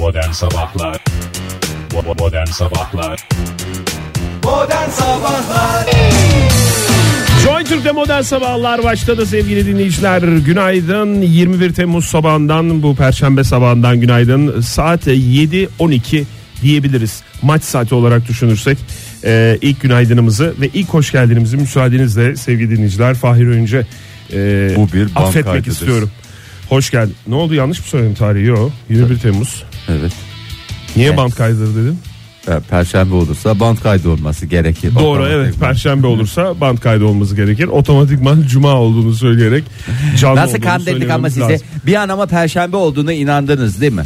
[0.00, 1.04] Modern Sabahlar
[2.18, 3.28] Modern Sabahlar
[4.44, 5.86] Modern Sabahlar
[7.44, 10.22] Joy Türk'te modern sabahlar başladı sevgili dinleyiciler.
[10.22, 14.60] Günaydın 21 Temmuz sabahından bu perşembe sabahından günaydın.
[14.60, 16.24] Saat 7.12
[16.62, 17.22] diyebiliriz.
[17.42, 18.78] Maç saati olarak düşünürsek
[19.24, 23.86] e, ilk günaydınımızı ve ilk hoş geldinimizi müsaadenizle sevgili dinleyiciler Fahir Önce
[24.32, 25.70] e, Bu bir affetmek kaydıdır.
[25.70, 26.10] istiyorum.
[26.68, 27.14] Hoş geldin.
[27.26, 28.44] Ne oldu yanlış mı söyledim tarihi?
[28.46, 29.64] Yok 21 Temmuz.
[29.88, 30.12] Evet.
[30.96, 31.18] Niye Evet.
[31.18, 31.98] band kaydır dedim?
[32.48, 34.94] Ya, Perşembe olursa band kaydı olması gerekir.
[34.94, 37.64] Doğru evet perşembe olursa band kaydı olması gerekir.
[37.66, 39.64] Otomatikman cuma olduğunu söyleyerek
[40.20, 41.66] canlı Nasıl olduğunu kandırdık ama söylememiz size lazım.
[41.86, 44.04] bir an ama perşembe olduğuna inandınız değil mi?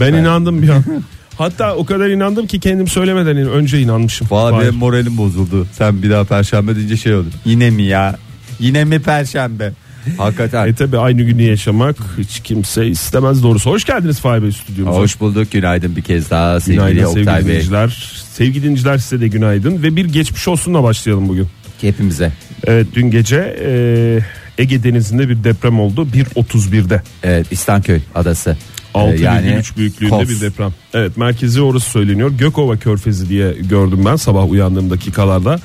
[0.00, 0.84] Ben inandım bir an.
[1.38, 4.26] Hatta o kadar inandım ki kendim söylemeden önce inanmışım.
[4.30, 4.68] Valla Hayır.
[4.68, 5.66] benim moralim bozuldu.
[5.72, 7.28] Sen bir daha perşembe deyince şey oldu.
[7.44, 8.16] Yine mi ya?
[8.60, 9.72] Yine mi perşembe?
[10.18, 10.66] Hakikaten.
[10.68, 13.70] E tabi aynı günü yaşamak hiç kimse istemez doğrusu.
[13.70, 14.98] Hoş geldiniz Fahir Bey stüdyomuza.
[14.98, 17.44] Hoş bulduk günaydın bir kez daha sevgili Günaydın sevgili Oktay Bey.
[17.44, 18.22] dinleyiciler.
[18.32, 21.48] Sevgili dinleyiciler size de günaydın ve bir geçmiş olsunla başlayalım bugün.
[21.80, 22.32] Hepimize.
[22.66, 27.02] Evet dün gece e, Ege Denizi'nde bir deprem oldu 1.31'de.
[27.22, 28.56] Evet İstanköy adası.
[28.94, 30.28] Ee, 6,3 büyüklüğünde Kos.
[30.28, 30.70] bir deprem.
[30.94, 32.30] Evet merkezi orası söyleniyor.
[32.30, 35.58] Gökova Körfezi diye gördüm ben sabah uyandığım dakikalarda.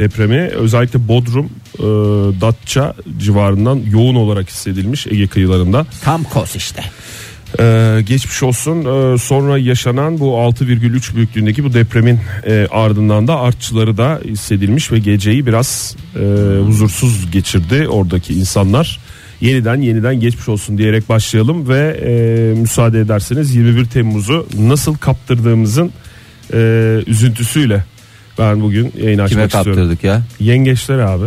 [0.00, 1.82] Depremi özellikle Bodrum, e,
[2.40, 5.86] Datça civarından yoğun olarak hissedilmiş Ege kıyılarında.
[6.04, 6.82] Tam kos işte.
[7.60, 8.78] E, geçmiş olsun.
[8.80, 14.98] E, sonra yaşanan bu 6,3 büyüklüğündeki bu depremin e, ardından da artçıları da hissedilmiş ve
[14.98, 16.20] geceyi biraz e,
[16.66, 19.00] huzursuz geçirdi oradaki insanlar.
[19.40, 25.92] Yeniden yeniden geçmiş olsun diyerek başlayalım ve e, müsaade ederseniz 21 Temmuz'u nasıl kaptırdığımızın
[26.52, 27.84] e, üzüntüsüyle
[28.40, 29.72] ben bugün yayın açmak Kime istiyorum.
[29.74, 30.22] kaptırdık ya?
[30.40, 31.24] Yengeçler abi.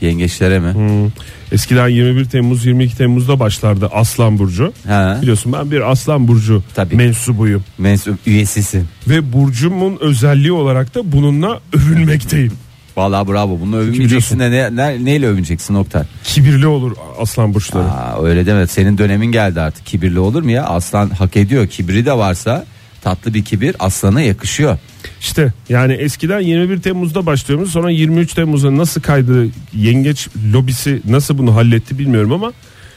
[0.00, 0.72] Yengeçlere mi?
[0.74, 1.10] Hmm.
[1.52, 4.72] Eskiden 21 Temmuz 22 Temmuz'da başlardı Aslan Burcu.
[4.88, 5.18] Ha.
[5.22, 6.96] Biliyorsun ben bir Aslan Burcu Tabii.
[6.96, 7.64] mensubuyum.
[7.78, 8.88] Mensup üyesisin.
[9.08, 12.52] Ve burcumun özelliği olarak da bununla övünmekteyim.
[12.96, 13.60] Vallahi bravo.
[13.60, 16.02] Bunu övünmeyeceksin de ne, ne- neyle övüneceksin Oktay?
[16.24, 17.84] Kibirli olur aslan burçları.
[17.84, 18.66] Aa, öyle deme.
[18.66, 19.86] Senin dönemin geldi artık.
[19.86, 20.64] Kibirli olur mu ya?
[20.64, 21.66] Aslan hak ediyor.
[21.66, 22.64] Kibri de varsa
[23.02, 24.78] tatlı bir kibir aslana yakışıyor.
[25.20, 31.54] İşte yani eskiden 21 Temmuz'da başlıyoruz sonra 23 Temmuz'a nasıl kaydı yengeç lobisi nasıl bunu
[31.54, 32.52] halletti bilmiyorum ama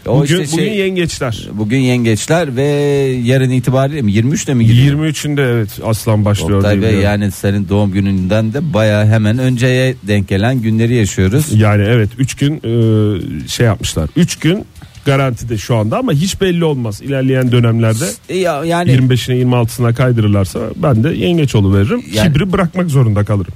[0.06, 1.48] O bugün, işte şey- bugün yengeçler.
[1.54, 2.64] Bugün yengeçler ve
[3.24, 5.00] yarın itibariyle mi 23'te mi giriyor?
[5.00, 6.58] 23'ünde evet aslan başlıyor.
[6.58, 11.46] Oktay Bey yani senin doğum gününden de baya hemen önceye denk gelen günleri yaşıyoruz.
[11.54, 14.10] Yani evet 3 gün e, şey yapmışlar.
[14.16, 14.66] 3 gün
[15.10, 17.02] garantide şu anda ama hiç belli olmaz.
[17.02, 22.04] İlerleyen dönemlerde E ya, yani 25'ine 26'sına kaydırırlarsa ben de yengeç veririm.
[22.14, 23.54] Yani- Kibri bırakmak zorunda kalırım.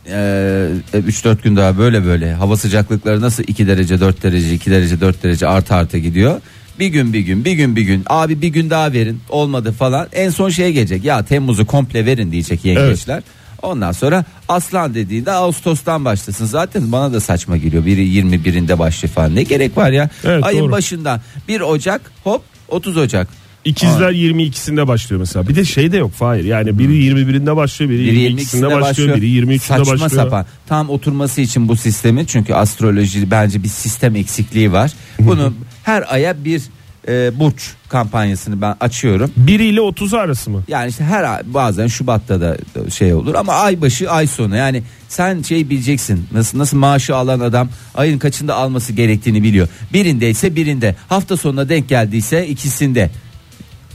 [0.93, 5.01] e, 3-4 gün daha böyle böyle hava sıcaklıkları nasıl 2 derece 4 derece 2 derece
[5.01, 6.41] 4 derece artı arta gidiyor.
[6.79, 10.07] Bir gün bir gün bir gün bir gün abi bir gün daha verin olmadı falan
[10.13, 13.23] en son şeye gelecek ya Temmuz'u komple verin diyecek yengeçler.
[13.63, 16.45] Ondan sonra aslan dediğinde Ağustos'tan başlasın.
[16.45, 17.85] Zaten bana da saçma geliyor.
[17.85, 19.35] Biri 21'inde başlıyor falan.
[19.35, 20.09] Ne gerek var ya?
[20.23, 20.71] Evet, Ayın doğru.
[20.71, 23.27] başından 1 Ocak hop 30 Ocak.
[23.65, 25.47] İkizler 22'sinde başlıyor mesela.
[25.47, 26.43] Bir de şey de yok Fahir.
[26.43, 30.09] Yani biri 21'inde başlıyor, biri, Biri 22'sinde başlıyor, biri 23'ünde Saçma başlıyor.
[30.09, 30.45] sapan.
[30.67, 34.91] Tam oturması için bu sistemin çünkü astroloji bence bir sistem eksikliği var.
[35.19, 35.53] Bunu
[35.83, 36.61] her aya bir
[37.07, 39.31] e, burç kampanyasını ben açıyorum.
[39.37, 40.63] 1 ile 30 arası mı?
[40.67, 42.57] Yani işte her ay bazen Şubat'ta da
[42.89, 47.39] şey olur ama ay başı ay sonu yani sen şey bileceksin nasıl nasıl maaşı alan
[47.39, 49.67] adam ayın kaçında alması gerektiğini biliyor.
[49.93, 53.09] Birindeyse birinde hafta sonuna denk geldiyse ikisinde.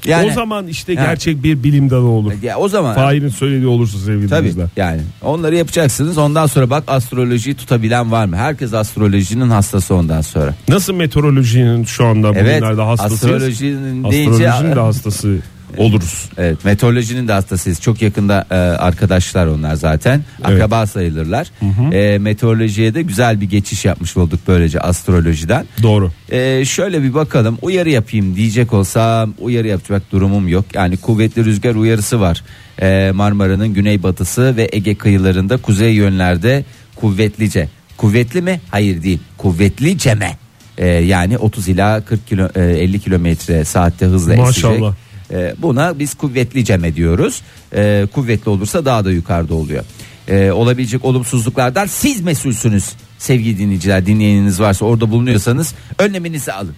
[0.07, 1.05] Yani o zaman işte Ha.
[1.05, 2.33] gerçek bir bilim dalı olur.
[2.43, 7.57] ya o zaman Fahir'in söylediği olursa sevgili Tabii yani onları yapacaksınız ondan sonra bak astrolojiyi
[7.57, 8.37] tutabilen var mı?
[8.37, 10.55] Herkes astrolojinin hastası ondan sonra.
[10.69, 13.25] Nasıl meteorolojinin şu anda Evet bugünlerde hastasıyız?
[13.35, 15.37] astrolojinin deyince Astrolojinin de hastası
[15.77, 16.31] oluruz.
[16.39, 17.81] Evet meteorolojinin de hastasıyız.
[17.81, 20.25] Çok yakında e, arkadaşlar onlar zaten.
[20.45, 21.51] Akraba sayılırlar.
[21.93, 25.67] E, meteorolojiye de güzel bir geçiş yapmış olduk böylece astrolojiden.
[25.83, 26.13] Doğru.
[26.31, 30.65] E, şöyle bir bakalım uyarı yapayım diyecek olsam uyarı yapacak durumum yok.
[30.75, 32.45] Yani kuvvetli rüzgar uyarısı var.
[32.83, 36.65] E, Marmara'nın güneybatısı ve Ege kıyılarında kuzey yönlerde
[36.97, 37.69] kuvvetlice.
[37.97, 38.61] Kuvvetli mi?
[38.71, 39.19] Hayır değil.
[39.39, 40.31] Kuvvetlice mi?
[40.79, 44.75] E, yani 30 ila 40 kilo, e, 50 kilometre saatte hızla Maşallah.
[44.75, 45.08] esecek.
[45.31, 47.43] E, buna biz kuvvetli ceme diyoruz.
[47.75, 49.85] E, kuvvetli olursa daha da yukarıda oluyor.
[50.29, 54.07] E, olabilecek olumsuzluklardan siz mesulsünüz sevgili dinleyiciler.
[54.07, 56.75] Dinleyeniniz varsa orada bulunuyorsanız önleminizi alın.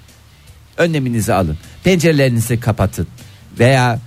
[0.76, 1.58] Önleminizi alın.
[1.84, 3.06] Pencerelerinizi kapatın.
[3.58, 3.98] Veya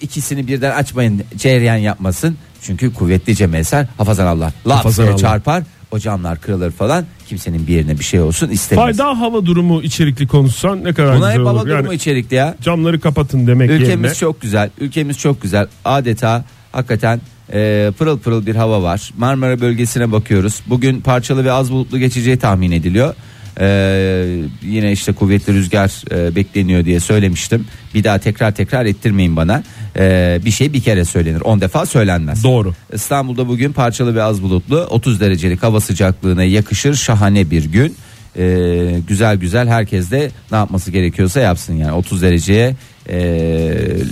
[0.00, 2.36] ikisini birden açmayın cereyan yapmasın.
[2.62, 4.52] Çünkü kuvvetli cem eser hafazan Allah.
[4.66, 7.06] Laf çarpar o camlar kırılır falan.
[7.30, 8.84] Kimsenin bir yerine bir şey olsun istemez.
[8.84, 11.66] Fayda hava durumu içerikli konuşsan ne kadar Buna güzel hep hava olur.
[11.68, 12.54] durumu Yani içerikli ya.
[12.62, 14.14] camları kapatın demek Ülkemiz yerine.
[14.14, 14.70] çok güzel.
[14.80, 15.66] Ülkemiz çok güzel.
[15.84, 17.20] Adeta hakikaten
[17.52, 19.10] e, pırıl pırıl bir hava var.
[19.18, 20.60] Marmara bölgesine bakıyoruz.
[20.66, 23.14] Bugün parçalı ve az bulutlu geçeceği tahmin ediliyor.
[23.60, 23.66] E,
[24.62, 27.66] yine işte kuvvetli rüzgar e, bekleniyor diye söylemiştim.
[27.94, 29.62] Bir daha tekrar tekrar ettirmeyin bana.
[29.96, 31.40] E, bir şey bir kere söylenir.
[31.40, 32.44] 10 defa söylenmez.
[32.44, 32.74] Doğru.
[32.92, 37.96] İstanbul'da bugün parçalı ve az bulutlu 30 derecelik hava sıcaklığına yakışır şahane bir gün.
[38.38, 42.76] Ee, güzel güzel herkes de ne yapması gerekiyorsa yapsın yani 30 dereceye
[43.08, 43.18] e,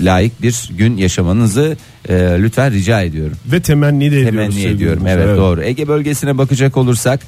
[0.05, 1.76] layık bir gün yaşamanızı
[2.08, 3.37] e, lütfen rica ediyorum.
[3.46, 4.31] Ve temenni de ediyoruz.
[4.31, 5.26] Temenni ediyorum dinleyiciler.
[5.26, 5.62] evet, doğru.
[5.62, 7.20] Ege bölgesine bakacak olursak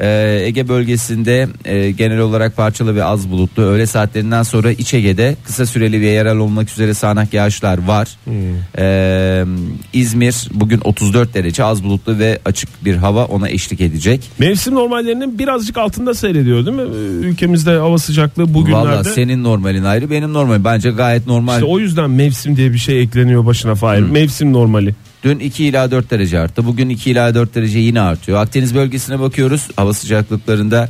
[0.00, 5.36] e, Ege bölgesinde e, genel olarak parçalı ve az bulutlu öğle saatlerinden sonra İç Ege'de
[5.44, 8.08] kısa süreli ve yerel olmak üzere sağanak yağışlar var.
[8.24, 8.34] Hmm.
[8.78, 9.44] E,
[9.92, 14.30] İzmir bugün 34 derece az bulutlu ve açık bir hava ona eşlik edecek.
[14.38, 16.82] Mevsim normallerinin birazcık altında seyrediyor değil mi?
[16.82, 18.88] Ee, Ülkemizde hava sıcaklığı bugünlerde.
[18.88, 21.54] Valla senin normalin ayrı benim normalim bence gayet normal.
[21.54, 24.00] İşte o yüzden mevsim diye bir şey ekleniyor başına Fahir.
[24.00, 24.12] Hmm.
[24.12, 24.94] Mevsim normali.
[25.28, 26.66] Dün 2 ila 4 derece arttı.
[26.66, 28.38] Bugün 2 ila 4 derece yine artıyor.
[28.38, 29.68] Akdeniz bölgesine bakıyoruz.
[29.76, 30.88] Hava sıcaklıklarında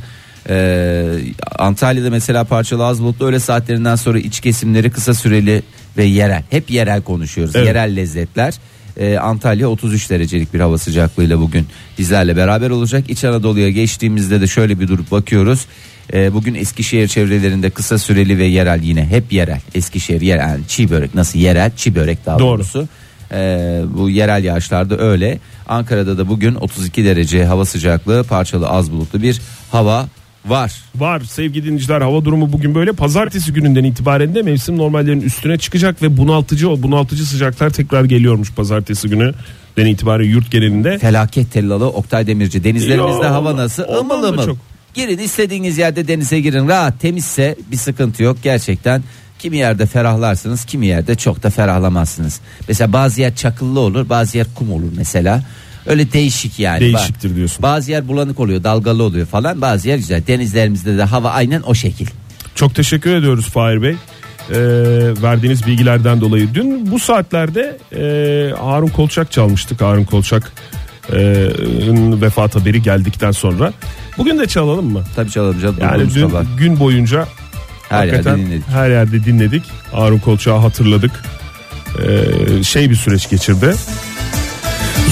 [0.49, 1.05] e,
[1.59, 5.63] Antalya'da mesela parçalı az bulutlu öğle saatlerinden sonra iç kesimleri kısa süreli
[5.97, 6.43] ve yerel.
[6.49, 7.55] Hep yerel konuşuyoruz.
[7.55, 7.67] Evet.
[7.67, 8.53] Yerel lezzetler.
[8.97, 13.09] E, Antalya 33 derecelik bir hava sıcaklığıyla bugün bizlerle beraber olacak.
[13.09, 15.65] İç Anadolu'ya geçtiğimizde de şöyle bir durup bakıyoruz.
[16.13, 19.61] E, bugün Eskişehir çevrelerinde kısa süreli ve yerel yine hep yerel.
[19.75, 22.57] Eskişehir yerel yani çiğ börek nasıl yerel çiğ börek daha Doğru.
[22.57, 22.87] doğrusu.
[23.31, 25.39] Ee, bu yerel yağışlarda öyle.
[25.67, 29.41] Ankara'da da bugün 32 derece hava sıcaklığı, parçalı az bulutlu bir
[29.71, 30.07] hava
[30.45, 30.73] var.
[30.95, 36.01] Var sevgili dinleyiciler hava durumu bugün böyle pazartesi gününden itibaren de mevsim normallerinin üstüne çıkacak
[36.01, 39.33] ve bunaltıcı o bunaltıcı sıcaklar tekrar geliyormuş pazartesi günü
[39.77, 40.99] den itibaren yurt genelinde.
[40.99, 42.63] Felaket tellalı Oktay Demirci.
[42.63, 43.83] Denizlerimizde Yo, hava nasıl?
[43.83, 44.55] da ımıl.
[44.93, 46.67] Girin istediğiniz yerde denize girin.
[46.67, 48.37] Rahat temizse bir sıkıntı yok.
[48.43, 49.03] Gerçekten
[49.39, 52.39] kimi yerde ferahlarsınız, kimi yerde çok da ferahlamazsınız.
[52.67, 55.43] Mesela bazı yer çakıllı olur, bazı yer kum olur mesela.
[55.85, 56.79] Öyle değişik yani.
[56.79, 57.63] Değişiktir diyorsun.
[57.63, 59.61] Bazı yer bulanık oluyor, dalgalı oluyor falan.
[59.61, 60.27] Bazı yer güzel.
[60.27, 62.07] Denizlerimizde de hava aynen o şekil.
[62.55, 63.91] Çok teşekkür ediyoruz Fahir Bey.
[63.91, 64.55] Ee,
[65.21, 66.53] verdiğiniz bilgilerden dolayı.
[66.53, 68.01] Dün bu saatlerde e,
[68.55, 69.81] Harun Kolçak çalmıştık.
[69.81, 70.51] Harun Kolçak
[71.13, 71.17] e,
[72.21, 73.73] vefat haberi geldikten sonra.
[74.17, 75.03] Bugün de çalalım mı?
[75.15, 75.77] Tabii çalalım canım.
[75.81, 77.27] Yani dün gün boyunca
[77.89, 78.63] Her yerde dinledik.
[78.69, 79.63] her yerde dinledik.
[79.91, 81.11] Harun Kolçak'ı hatırladık.
[81.99, 83.75] Ee, şey bir süreç geçirdi.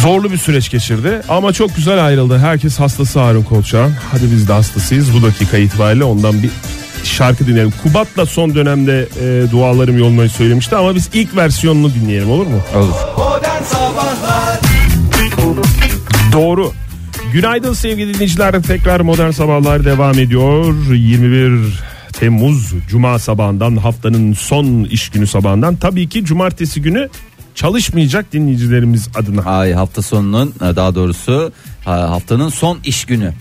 [0.01, 2.37] Zorlu bir süreç geçirdi ama çok güzel ayrıldı.
[2.37, 3.93] Herkes hastası Harun Kolçak'ın.
[4.11, 5.13] Hadi biz de hastasıyız.
[5.13, 6.49] Bu dakika itibariyle ondan bir
[7.03, 7.73] şarkı dinleyelim.
[7.83, 12.61] Kubat'la son dönemde e, dualarım yolmayı söylemişti ama biz ilk versiyonunu dinleyelim olur mu?
[12.75, 12.93] Olur.
[16.33, 16.71] Doğru.
[17.33, 18.61] Günaydın sevgili dinleyiciler.
[18.61, 20.75] Tekrar modern sabahlar devam ediyor.
[20.93, 21.79] 21
[22.19, 25.75] Temmuz Cuma sabahından haftanın son iş günü sabahından.
[25.75, 27.09] Tabii ki cumartesi günü
[27.55, 29.41] çalışmayacak dinleyicilerimiz adına.
[29.41, 31.51] Ay hafta sonunun e, daha doğrusu
[31.85, 33.33] ha, haftanın son iş günü.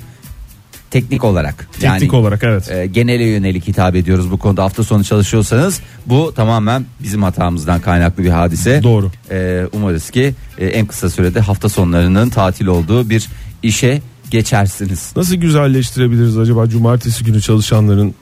[0.91, 1.69] Teknik olarak.
[1.81, 2.71] Teknik olarak evet.
[2.71, 8.25] e, genele yönelik hitap ediyoruz bu konuda hafta sonu çalışıyorsanız bu tamamen bizim hatamızdan kaynaklı
[8.25, 8.83] bir hadise.
[8.83, 9.11] Doğru.
[9.31, 13.29] E, umarız ki e, en kısa sürede hafta sonlarının tatil olduğu bir
[13.63, 15.13] işe geçersiniz.
[15.17, 18.15] Nasıl güzelleştirebiliriz acaba cumartesi günü çalışanların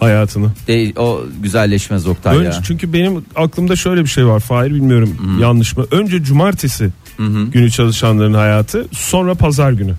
[0.00, 0.50] hayatını?
[0.68, 2.62] De, o güzelleşmez Oktay Önce, ya.
[2.66, 5.86] çünkü benim aklımda şöyle bir şey var Fahir bilmiyorum yanlış mı?
[5.90, 6.90] Önce cumartesi
[7.52, 9.94] günü çalışanların hayatı sonra pazar günü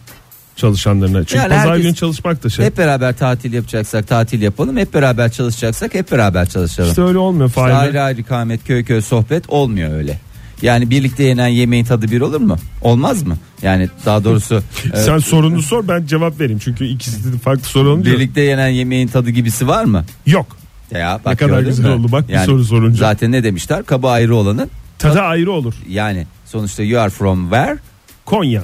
[0.55, 1.23] çalışanlarına.
[1.23, 2.65] Çünkü Yani pazar günü çalışmak da şey.
[2.65, 4.77] Hep beraber tatil yapacaksak tatil yapalım.
[4.77, 6.89] Hep beraber çalışacaksak hep beraber çalışalım.
[6.89, 10.19] İşte öyle olmuyor İşte ayrı ayrı kamet köy köy sohbet olmuyor öyle.
[10.61, 12.57] Yani birlikte yenen yemeğin tadı bir olur mu?
[12.81, 13.37] Olmaz mı?
[13.61, 14.55] Yani daha doğrusu
[14.93, 16.59] e, Sen sorunu sor ben cevap vereyim.
[16.63, 18.11] Çünkü ikisi de farklı soru olunca.
[18.11, 20.05] birlikte yenen yemeğin tadı gibisi var mı?
[20.25, 20.57] Yok.
[20.91, 21.89] Ya Ne kadar gördün güzel mü?
[21.91, 22.11] oldu.
[22.11, 22.97] Bak bir soru sorunca.
[22.97, 23.83] Zaten ne demişler?
[23.85, 25.73] Kabı ayrı olanın Tadı ayrı olur.
[25.89, 27.77] yani sonuçta you are from where?
[28.25, 28.61] Konya.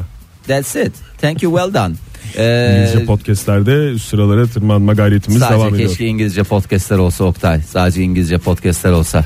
[0.47, 0.93] That's it.
[1.21, 1.95] Thank you well done.
[2.37, 5.89] Ee, İngilizce podcastlerde sıralara tırmanma gayretimiz devam sadece ediyor.
[5.89, 7.61] keşke İngilizce podcastler olsa Oktay.
[7.61, 9.25] Sadece İngilizce podcastler olsa.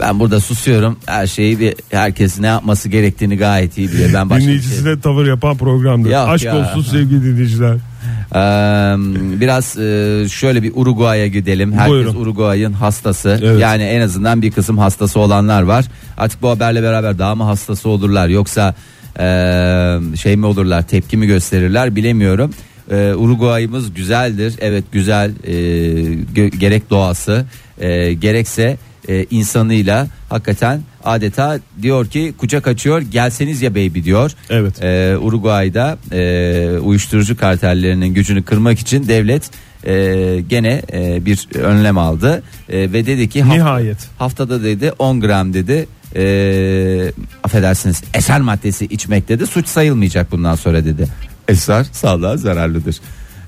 [0.00, 0.96] Ben burada susuyorum.
[1.06, 4.10] Her şeyi bir herkes ne yapması gerektiğini gayet iyi biliyor.
[4.14, 6.10] Ben başka bir şey- Dinleyicisine tavır yapan programdır.
[6.10, 6.56] Yok Aşk ya.
[6.56, 7.76] olsun sevgili dinleyiciler.
[8.34, 8.38] Ee,
[9.40, 11.72] biraz e, şöyle bir Uruguay'a gidelim.
[11.72, 12.14] Herkes Buyurun.
[12.14, 13.40] Uruguay'ın hastası.
[13.42, 13.60] Evet.
[13.60, 15.84] Yani en azından bir kısım hastası olanlar var.
[16.18, 18.74] Artık bu haberle beraber daha mı hastası olurlar yoksa
[19.18, 19.26] e,
[20.16, 22.50] şey mi olurlar tepki mi gösterirler bilemiyorum.
[22.90, 24.54] Ee, Uruguay'ımız güzeldir.
[24.60, 25.54] Evet güzel e,
[26.58, 27.44] gerek doğası
[27.80, 28.76] e, gerekse
[29.08, 34.30] e, insanıyla hakikaten adeta diyor ki kucak açıyor gelseniz ya baby diyor.
[34.50, 34.82] Evet.
[34.82, 39.50] Ee, Uruguay'da e, uyuşturucu kartellerinin gücünü kırmak için devlet
[39.86, 39.94] e,
[40.48, 43.98] gene e, bir önlem aldı E, ve dedi ki haft- Nihayet.
[44.18, 47.12] haftada dedi 10 gram dedi e,
[47.44, 51.06] affedersiniz eser maddesi içmek dedi suç sayılmayacak bundan sonra dedi.
[51.48, 52.96] Esrar sağlığa zararlıdır.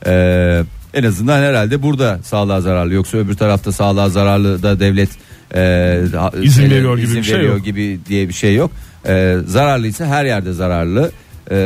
[0.07, 5.09] E, en azından herhalde burada sağlığa zararlı yoksa öbür tarafta sağlığa zararlı da devlet
[5.55, 5.99] e,
[6.43, 7.65] İzin şeyler- veriyor gibi izin bir şey veriyor yok.
[7.65, 8.71] gibi diye bir şey yok.
[9.09, 11.11] E, zararlıysa her yerde zararlı.
[11.51, 11.57] E,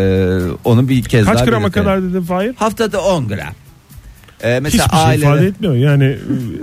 [0.65, 1.85] onu bir kez Kaç daha grama belirtelim.
[1.87, 2.55] kadar dedi Fahir?
[2.57, 3.39] Haftada 10 gram.
[4.43, 5.75] E, mesela Hiçbir şey ailede- ifade etmiyor.
[5.75, 6.05] Yani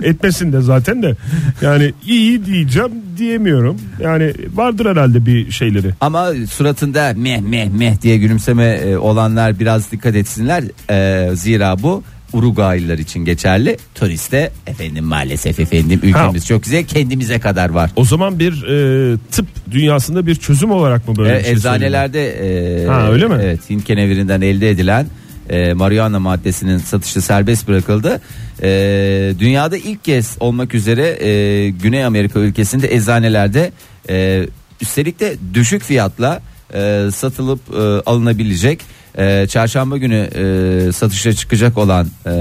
[0.02, 1.14] e, etmesin de zaten de.
[1.62, 3.76] Yani iyi diyeceğim diyemiyorum.
[4.02, 5.90] Yani vardır herhalde bir şeyleri.
[6.00, 10.64] Ama suratında meh meh meh diye gülümseme e, olanlar biraz dikkat etsinler.
[10.90, 13.76] E, zira bu Uruguaylılar için geçerli.
[13.94, 16.46] Turiste efendim maalesef efendim ülkemiz Ha.
[16.46, 17.90] çok güzel kendimize kadar var.
[17.96, 21.74] O zaman bir e, tıp dünyasında bir çözüm olarak mı böyle E, bir şey söylüyor?
[21.76, 22.30] eczanelerde
[22.82, 23.36] e, Ha, öyle mi?
[23.42, 25.06] Evet Hint kenevirinden elde edilen
[25.50, 28.20] e, marihuana maddesinin satışı serbest bırakıldı.
[28.62, 28.68] E,
[29.38, 33.72] dünyada ilk kez olmak üzere e, Güney Amerika ülkesinde eczanelerde
[34.10, 34.46] e,
[34.80, 36.42] üstelik de düşük fiyatla
[36.74, 38.80] e, satılıp e, alınabilecek
[39.16, 42.32] e, çarşamba günü e, satışa çıkacak olan e,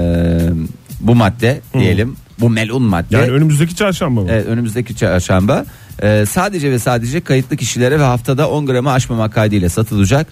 [0.99, 3.17] bu madde diyelim bu melun madde.
[3.17, 4.27] Yani önümüzdeki çarşamba mı?
[4.31, 5.65] Evet, önümüzdeki çarşamba
[6.01, 10.27] e, sadece ve sadece kayıtlı kişilere ve haftada 10 gramı aşmamak kaydıyla satılacak.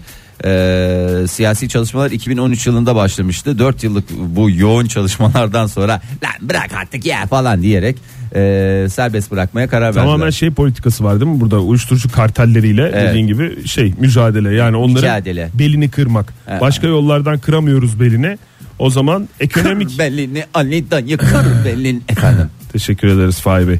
[0.46, 3.60] E, siyasi çalışmalar 2013 yılında başlamıştı.
[3.60, 5.92] 4 yıllık bu yoğun çalışmalardan sonra
[6.24, 7.98] lan bırak artık ya falan diyerek
[8.36, 10.04] e, serbest bırakmaya karar verdiler.
[10.04, 13.10] Tamamen şey politikası var değil mi burada uyuşturucu kartelleriyle Evet.
[13.10, 15.50] dediğin gibi şey mücadele yani onların Mücadele.
[15.54, 16.34] belini kırmak.
[16.48, 16.62] Evet.
[16.62, 18.38] Başka yollardan kıramıyoruz belini.
[18.80, 22.50] O zaman ekonomik belini aniden yıkar belin efendim.
[22.72, 23.80] teşekkür ederiz Fahri Bey.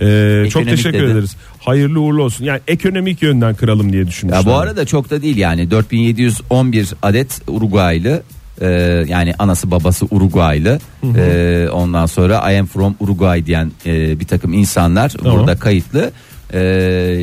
[0.00, 1.12] Ee, çok teşekkür dedi.
[1.12, 1.36] ederiz.
[1.58, 2.44] Hayırlı uğurlu olsun.
[2.44, 4.40] Yani ekonomik yönden kıralım diye düşünmüşler.
[4.40, 8.22] Ya bu arada çok da değil yani 4711 adet Uruguaylı
[8.60, 8.66] e,
[9.08, 10.80] yani anası babası Uruguaylı
[11.16, 15.38] e, ondan sonra I am from Uruguay diyen e, bir takım insanlar Tamam.
[15.38, 16.10] burada kayıtlı
[16.54, 16.60] E,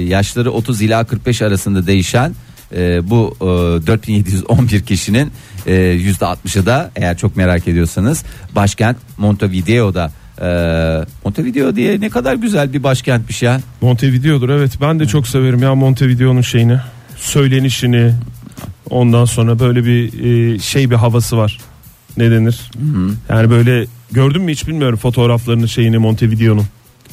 [0.07, 2.35] yaşları 30 ila 45 arasında değişen
[2.75, 3.45] e, bu e,
[3.88, 5.31] 4711 kişinin
[5.67, 8.23] e, %60'ı da eğer çok merak ediyorsanız
[8.55, 10.11] başkent Montevideo'da
[10.41, 10.46] e,
[11.25, 13.62] Montevideo diye ne kadar güzel bir başkentmiş ya.
[13.81, 14.72] Montevideo'dur evet.
[14.81, 16.77] Ben de çok severim ya Montevideo'nun şeyini.
[17.15, 18.13] Söylenişini.
[18.89, 21.58] Ondan sonra böyle bir e, şey bir havası var.
[22.17, 22.72] Ne denir?
[23.29, 26.65] Yani böyle gördün mü hiç bilmiyorum fotoğraflarını şeyini Montevideo'nun.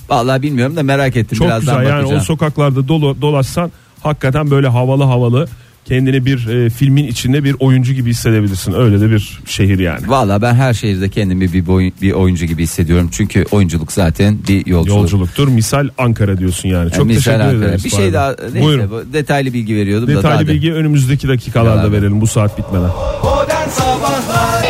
[0.09, 2.21] Vallahi bilmiyorum da merak ettim Çok birazdan güzel yani bakacağım.
[2.21, 5.49] o sokaklarda dolu, dolaşsan hakikaten böyle havalı havalı
[5.89, 8.73] kendini bir e, filmin içinde bir oyuncu gibi hissedebilirsin.
[8.73, 10.09] Öyle de bir şehir yani.
[10.09, 13.09] Valla ben her şehirde kendimi bir, boy- bir oyuncu gibi hissediyorum.
[13.13, 14.97] Çünkü oyunculuk zaten bir yolculuk.
[14.99, 15.49] Yolculuktur.
[15.49, 16.91] Misal Ankara diyorsun yani.
[16.91, 17.69] Çok Yani misal teşekkür Ankara.
[17.69, 17.85] ederiz.
[17.85, 18.91] Bir şey daha neyse Buyurun.
[18.91, 21.93] bu detaylı bilgi veriyordum da daha Detaylı da- bilgi önümüzdeki dakikalarda Beraber.
[21.93, 22.91] verelim bu saat bitmeden.
[23.25, 24.63] Modern Sabahlar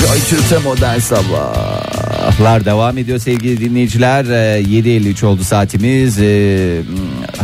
[0.00, 4.24] Joy Türk'te modern sabahlar devam ediyor sevgili dinleyiciler.
[4.24, 6.18] Ee, 7.53 oldu saatimiz.
[6.20, 6.80] Ee,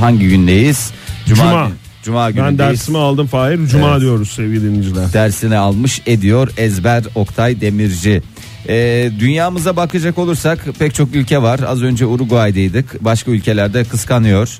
[0.00, 0.90] hangi gündeyiz?
[1.26, 1.66] Cuma.
[1.68, 2.59] gün- Cuma Ben günündeyiz.
[2.59, 3.67] dersimi aldım Fahir.
[3.67, 4.00] Cuma Evet.
[4.00, 5.12] diyoruz sevgili dinleyiciler.
[5.12, 8.23] dersini almış ediyor ezber Oktay Demirci.
[8.69, 11.61] Ee, dünyamıza bakacak olursak pek çok ülke var.
[11.67, 13.05] Az önce Uruguay'daydık.
[13.05, 14.59] Başka ülkelerde kıskanıyor.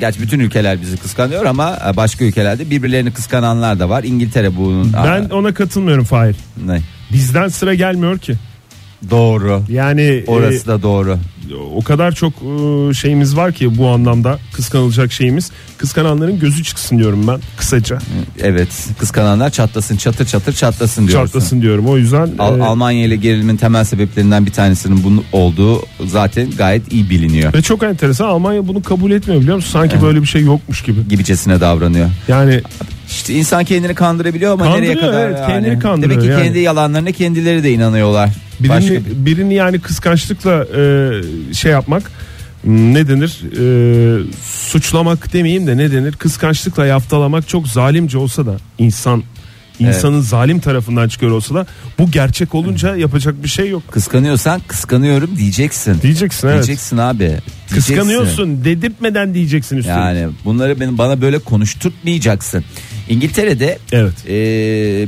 [0.00, 4.04] Gerçi bütün ülkeler bizi kıskanıyor ama başka ülkelerde birbirlerini kıskananlar da var.
[4.04, 4.92] İngiltere bunun.
[4.92, 6.36] Ben ona katılmıyorum Fahir.
[6.66, 6.80] Ne?
[7.12, 8.34] Bizden sıra gelmiyor ki.
[9.10, 9.62] Doğru.
[9.68, 11.18] Yani Orası da doğru.
[11.50, 15.50] e, o kadar çok e, şeyimiz var ki bu anlamda kıskanılacak şeyimiz.
[15.78, 17.98] Kıskananların gözü çıksın diyorum ben kısaca.
[18.40, 18.68] Evet.
[18.98, 21.26] Kıskananlar çatlasın, çatır çatır çatlasın diyorsun.
[21.26, 21.86] Çatlasın diyorum.
[21.86, 26.92] O yüzden Al- e, Almanya ile gerilimin temel sebeplerinden bir tanesinin bunun olduğu zaten gayet
[26.92, 27.54] iyi biliniyor.
[27.54, 29.70] ve çok enteresan Almanya bunu kabul etmiyor biliyor musun?
[29.72, 31.08] Sanki böyle bir şey yokmuş gibi.
[31.08, 32.08] Gibicesine davranıyor.
[32.28, 32.60] Yani
[33.08, 35.28] İşte insan kendini kandırabiliyor ama Kandırıyor, nereye kadar?
[35.28, 36.42] evet, kendini kandırıyor Demek ki yani.
[36.44, 38.30] kendi yalanlarına kendileri de inanıyorlar.
[38.60, 42.02] birini, Başka bir- birini yani kıskançlıkla e, şey yapmak
[42.64, 49.22] ne denir E, suçlamak demeyeyim de ne denir kıskançlıkla yaftalamak çok zalimce olsa da insan
[49.78, 51.66] insanın zalim tarafından çıkıyor olsa da
[51.98, 56.00] bu gerçek olunca yapacak bir şey yok kıskanıyorsan kıskanıyorum diyeceksin.
[56.02, 57.18] diyeceksin evet Diyeceksin abi.
[57.18, 57.74] Diyeceksin.
[57.74, 62.64] kıskanıyorsun dedirtmeden diyeceksin üstüne Yani bunları benim bana böyle konuşturtmayacaksın.
[63.08, 64.34] İngiltere'de evet e,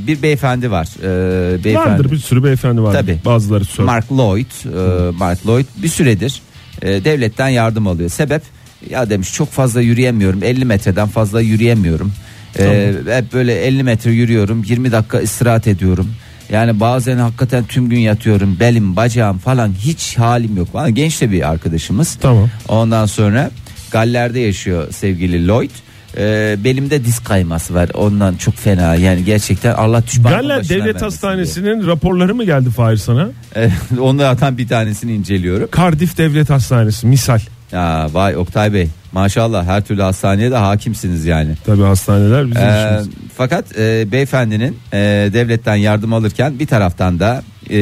[0.07, 0.89] bir beyefendi var.
[1.03, 1.91] E, beyefendi.
[1.91, 3.19] vardır bir sürü beyefendi var Tabii.
[3.25, 6.43] bazıları sor Mark Lloyd, e, Mark Lloyd bir süredir
[6.83, 8.11] e, devletten yardım alıyor.
[8.11, 8.43] Sebep
[8.91, 10.43] ya demiş çok fazla yürüyemiyorum.
[10.43, 12.13] 50 metreden fazla yürüyemiyorum.
[12.59, 14.65] E, hep böyle 50 metre yürüyorum.
[14.65, 16.15] 20 dakika istirahat ediyorum.
[16.51, 18.61] Yani bazen hakikaten tüm gün yatıyorum.
[18.61, 20.69] Belim, bacağım falan hiç halim yok.
[20.75, 22.19] Bana genç de bir arkadaşımız.
[22.21, 22.49] Tamam.
[22.69, 23.51] Ondan sonra
[23.91, 25.71] Galler'de yaşıyor sevgili Lloyd.
[26.17, 27.91] E, belimde disk kayması var.
[27.95, 28.95] Ondan çok fena.
[28.95, 33.29] Yani gerçekten Allah düşmanın Galler başına Devlet vermesin Hastanesi'nin raporları mı geldi Fahir sana?
[33.55, 33.73] diye.
[34.01, 35.69] Onlardan bir tanesini inceliyorum.
[35.77, 37.41] Cardiff Devlet Hastanesi misal.
[37.73, 38.89] Ya vay Oktay Bey.
[39.13, 41.51] Maşallah her türlü hastaneye de hakimsiniz yani.
[41.67, 43.09] Tabii hastaneler bizim Ee, işimiz.
[43.37, 44.99] fakat e, beyefendinin e,
[45.33, 47.79] devletten yardım alırken bir taraftan da e,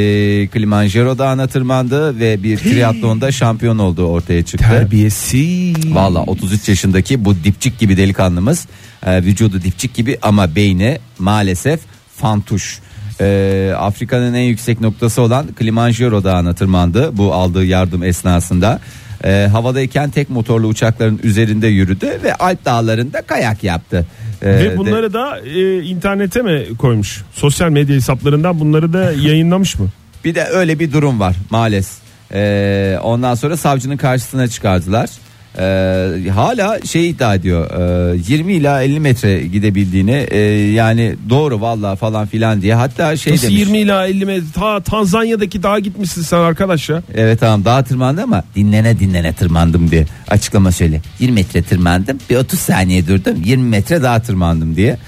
[0.47, 4.67] Kilimanjaro Dağı'na tırmandı ve bir triatlonda şampiyon olduğu ortaya çıktı.
[4.69, 5.73] Terbiyesi.
[5.95, 8.67] Valla 33 yaşındaki bu dipçik gibi delikanlımız
[9.07, 11.81] e, vücudu dipçik gibi ama beyni maalesef
[12.17, 12.79] fantuş.
[13.21, 18.81] E, Afrika'nın en yüksek noktası olan Kilimanjaro Dağı'na tırmandı bu aldığı yardım esnasında.
[19.25, 24.07] E, havadayken tek motorlu uçakların üzerinde yürüdü ve Alp dağlarında kayak yaptı.
[24.43, 27.23] E, Ve de- bunları da e, internete mi koymuş?
[27.33, 29.89] Sosyal medya hesaplarından bunları da yayınlamış mı?
[30.25, 31.99] Bir de öyle bir durum var maalesef.
[32.33, 35.11] Ee, ondan sonra savcının karşısına çıkardılar.
[35.59, 37.71] Ee, hala şey iddia ediyor
[38.15, 40.39] e, 20 ila 50 metre gidebildiğini e,
[40.73, 42.75] yani doğru vallahi falan filan diye.
[42.75, 44.45] Hatta şey Nasıl demiş 20 ila 50 metre?
[44.55, 47.03] Ta Tanzanya'daki dağa gitmişsin sen arkadaş ya.
[47.15, 51.01] evet tamam dağa tırmandı ama dinlene dinlene tırmandım diye açıklama söyle.
[51.21, 54.99] 20 metre tırmandım bir 30 saniye durdum 20 metre daha tırmandım diye.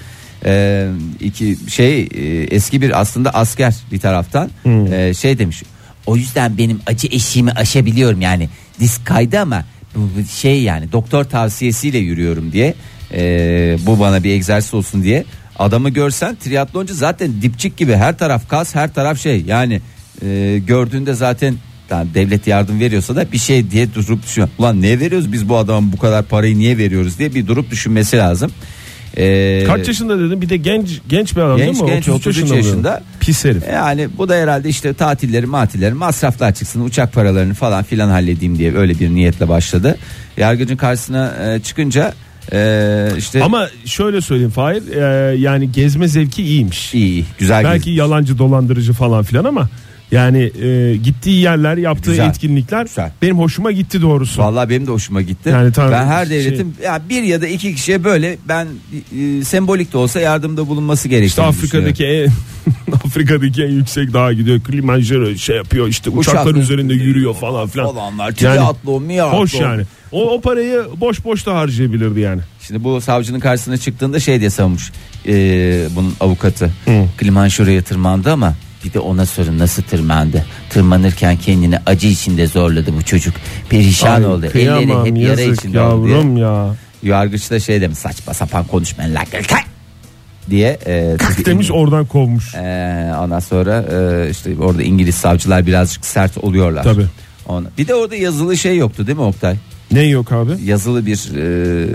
[0.45, 0.87] Ee,
[1.19, 2.07] iki şey e,
[2.43, 5.63] eski bir aslında asker bir taraftan Ee, şey demiş
[6.05, 8.21] o yüzden benim acı eşiğimi aşabiliyorum.
[8.21, 9.63] Yani disk kaydı ama
[10.39, 12.73] şey yani doktor tavsiyesiyle yürüyorum diye
[13.13, 15.25] Ee, bu bana bir egzersiz olsun diye
[15.59, 19.81] adamı görsen triatloncu zaten dipçik gibi her taraf kas her taraf şey yani
[20.25, 21.55] e, gördüğünde zaten
[21.89, 24.49] tamam, devlet yardım veriyorsa da bir şey diye durup düşünüyor.
[24.57, 28.17] Ulan ne veriyoruz biz bu adama bu kadar parayı niye veriyoruz diye bir durup düşünmesi
[28.17, 28.51] lazım.
[29.17, 30.41] Ee, Kaç yaşında dedin?
[30.41, 31.89] Bir de genç genç bir adam Genç, değil mi?
[31.89, 32.55] genç, 33 33 mı?
[32.55, 33.03] yaşında.
[33.19, 33.63] Pis herif.
[33.73, 38.75] Yani bu da herhalde işte tatilleri matilleri masraflar çıksın uçak paralarını falan filan halledeyim diye
[38.75, 39.97] öyle bir niyetle başladı.
[40.37, 42.13] Yargıcın karşısına e, çıkınca
[42.53, 46.93] e, işte Ama şöyle söyleyeyim Fahir e, yani gezme zevki iyiymiş.
[46.93, 47.97] iyi güzel Belki gezdi.
[47.99, 49.69] yalancı dolandırıcı falan filan ama
[50.11, 52.29] yani e, gittiği yerler yaptığı Güzel.
[52.29, 53.11] etkinlikler Güzel.
[53.21, 54.41] benim hoşuma gitti doğrusu.
[54.41, 55.49] Vallahi benim de hoşuma gitti.
[55.49, 58.67] Yani tamam, ben her şey- devletin ya bir ya da iki kişiye böyle ben
[59.19, 62.27] e, sembolik de olsa yardımda bulunması gerektiğini İşte Afrika'daki en,
[63.05, 64.59] Afrika'daki en yüksek dağa gidiyor.
[64.59, 67.87] Kilimanjaro şey yapıyor işte uçaklar üzerinde yürüyor falan filan.
[67.87, 69.37] Falanlar, Yani triatlon, miyatlon.
[69.39, 69.83] Hoş yani.
[70.11, 72.41] O, o parayı boş boş da harcayabilirdi yani.
[72.67, 74.91] Şimdi bu savcının karşısına çıktığında şey diye savunmuş
[75.27, 75.33] e,
[75.95, 76.65] bunun avukatı.
[76.85, 77.05] Hı.
[77.19, 80.45] Kilimanjaro'ya tırmandı ama bir de ona sorun nasıl tırmandı.
[80.69, 83.35] Tırmanırken kendini acı içinde zorladı bu çocuk.
[83.69, 84.45] Perişan Ay, oldu.
[84.45, 86.75] Elleri hep yara içinde oldu yavrum ya.
[87.03, 89.65] Yargıç da şey demiş saçma sapan konuşmayın kalk
[90.49, 90.79] diye.
[90.87, 92.55] E, çünkü- Demiş oradan kovmuş.
[92.55, 96.83] Ee, ondan sonra e, işte orada İngiliz savcılar birazcık sert oluyorlar.
[96.83, 97.05] Tabii.
[97.47, 97.67] Ona.
[97.77, 99.55] Bir de orada yazılı şey yoktu değil mi Oktay?
[99.91, 100.51] Ne yok abi?
[100.63, 101.87] Yazılı bir e,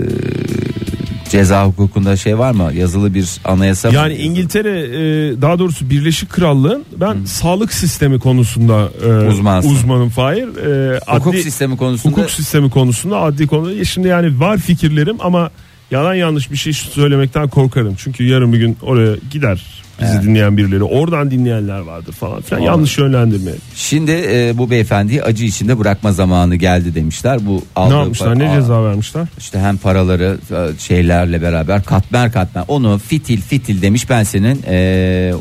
[1.29, 2.71] ceza hukukunda şey var mı?
[2.73, 3.95] Yazılı bir anayasa mı?
[3.95, 9.69] Yani İngiltere e, daha doğrusu Birleşik Krallığın ben sağlık sistemi konusunda e, Uzmansın.
[9.69, 10.47] uzmanım Fahir.
[10.93, 15.49] E, hukuk adli- sistemi konusunda hukuk sistemi konusunda adli konuda şimdi yani var fikirlerim ama
[15.91, 17.95] yalan yanlış bir şey söylemekten korkarım.
[17.97, 19.63] Çünkü yarın bir gün oraya gider
[20.01, 20.23] bizi Evet.
[20.23, 23.51] dinleyen birileri oradan dinleyenler vardır falan filan yanlış yönlendirme.
[23.75, 27.45] şimdi e, bu beyefendiyi acı içinde bırakma zamanı geldi demişler.
[27.45, 29.27] Bu Ne aldığı yapmışlar para- ne ceza vermişler?
[29.37, 35.33] İşte hem paraları e, şeylerle beraber katmer katmer onu fitil fitil demiş ben senin e,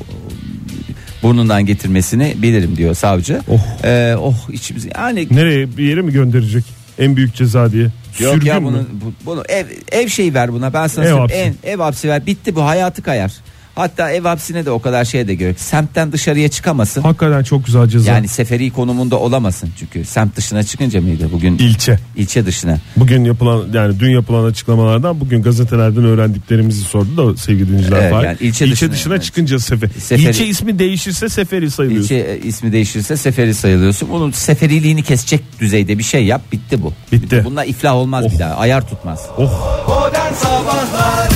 [1.23, 3.41] burnundan getirmesini bilirim diyor savcı.
[3.49, 3.85] Oh.
[3.85, 6.65] E, oh içimiz yani Nereye bir yere mi gönderecek
[6.99, 7.87] en büyük ceza diye?
[8.21, 8.67] Yok Sürgün ya mü?
[8.67, 11.21] bunu, bu- bunu ev ev şey ver buna ben sana Ev söyleyeyim.
[11.55, 11.69] hapsi.
[11.69, 13.33] ev, ev hapsi ver bitti bu hayatı kayar.
[13.77, 15.61] Hatta ev hapsine de o kadar şey de gerek.
[15.61, 17.03] Semtten dışarıya çıkamasın.
[17.03, 18.12] Hakikaten çok güzel ceza.
[18.12, 21.99] Yani seferi konumunda olamasın çünkü semt dışına çıkınca mıydı bugün ilçe.
[22.17, 22.79] ilçe dışına.
[22.97, 28.03] Bugün yapılan yani dün yapılan açıklamalardan bugün gazetelerden öğrendiklerimizi sordu da sevgili dinleyiciler.
[28.03, 29.25] Evet, yani ilçe ilçe, dışına- dışına, evet.
[29.25, 29.89] çıkınca sefer.
[30.01, 32.15] Seferi- İlçe ismi değişirse seferi sayılıyorsun.
[32.15, 34.09] İlçe e, ismi değişirse seferi sayılıyorsun.
[34.11, 36.93] Bunun seferiliğini kesecek düzeyde bir şey yap bitti bu.
[37.12, 37.43] Bitti.
[37.45, 38.33] Bununla iflah olmaz Oh.
[38.35, 39.21] bir daha ayar tutmaz.
[39.39, 39.85] Oh.
[39.89, 41.29] Modern Sabahlar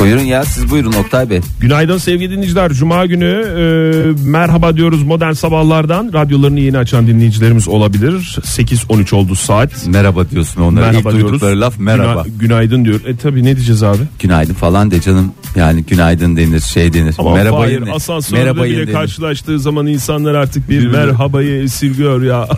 [0.00, 1.40] Buyurun ya siz buyurun Oktay Bey.
[1.60, 2.72] Günaydın sevgili dinleyiciler.
[2.72, 6.10] Cuma günü e, merhaba diyoruz modern sabahlardan.
[6.12, 8.12] Radyolarını yeni açan dinleyicilerimiz olabilir.
[8.42, 9.86] 8.13 oldu saat.
[9.86, 10.86] Merhaba diyorsun onlara.
[10.86, 11.28] merhaba İlk diyoruz.
[11.32, 12.22] duydukları laf merhaba.
[12.22, 13.00] Güna- günaydın diyor.
[13.06, 13.98] E tabi ne diyeceğiz abi?
[14.18, 15.32] Günaydın falan de canım.
[15.56, 17.14] Yani günaydın denir şey denir.
[17.18, 17.94] Ama Merhabayın Fahir ne?
[17.94, 18.92] asansörde Merhabayın bile denir.
[18.92, 22.48] karşılaştığı zaman insanlar artık bir merhabayı esirgiyor ya.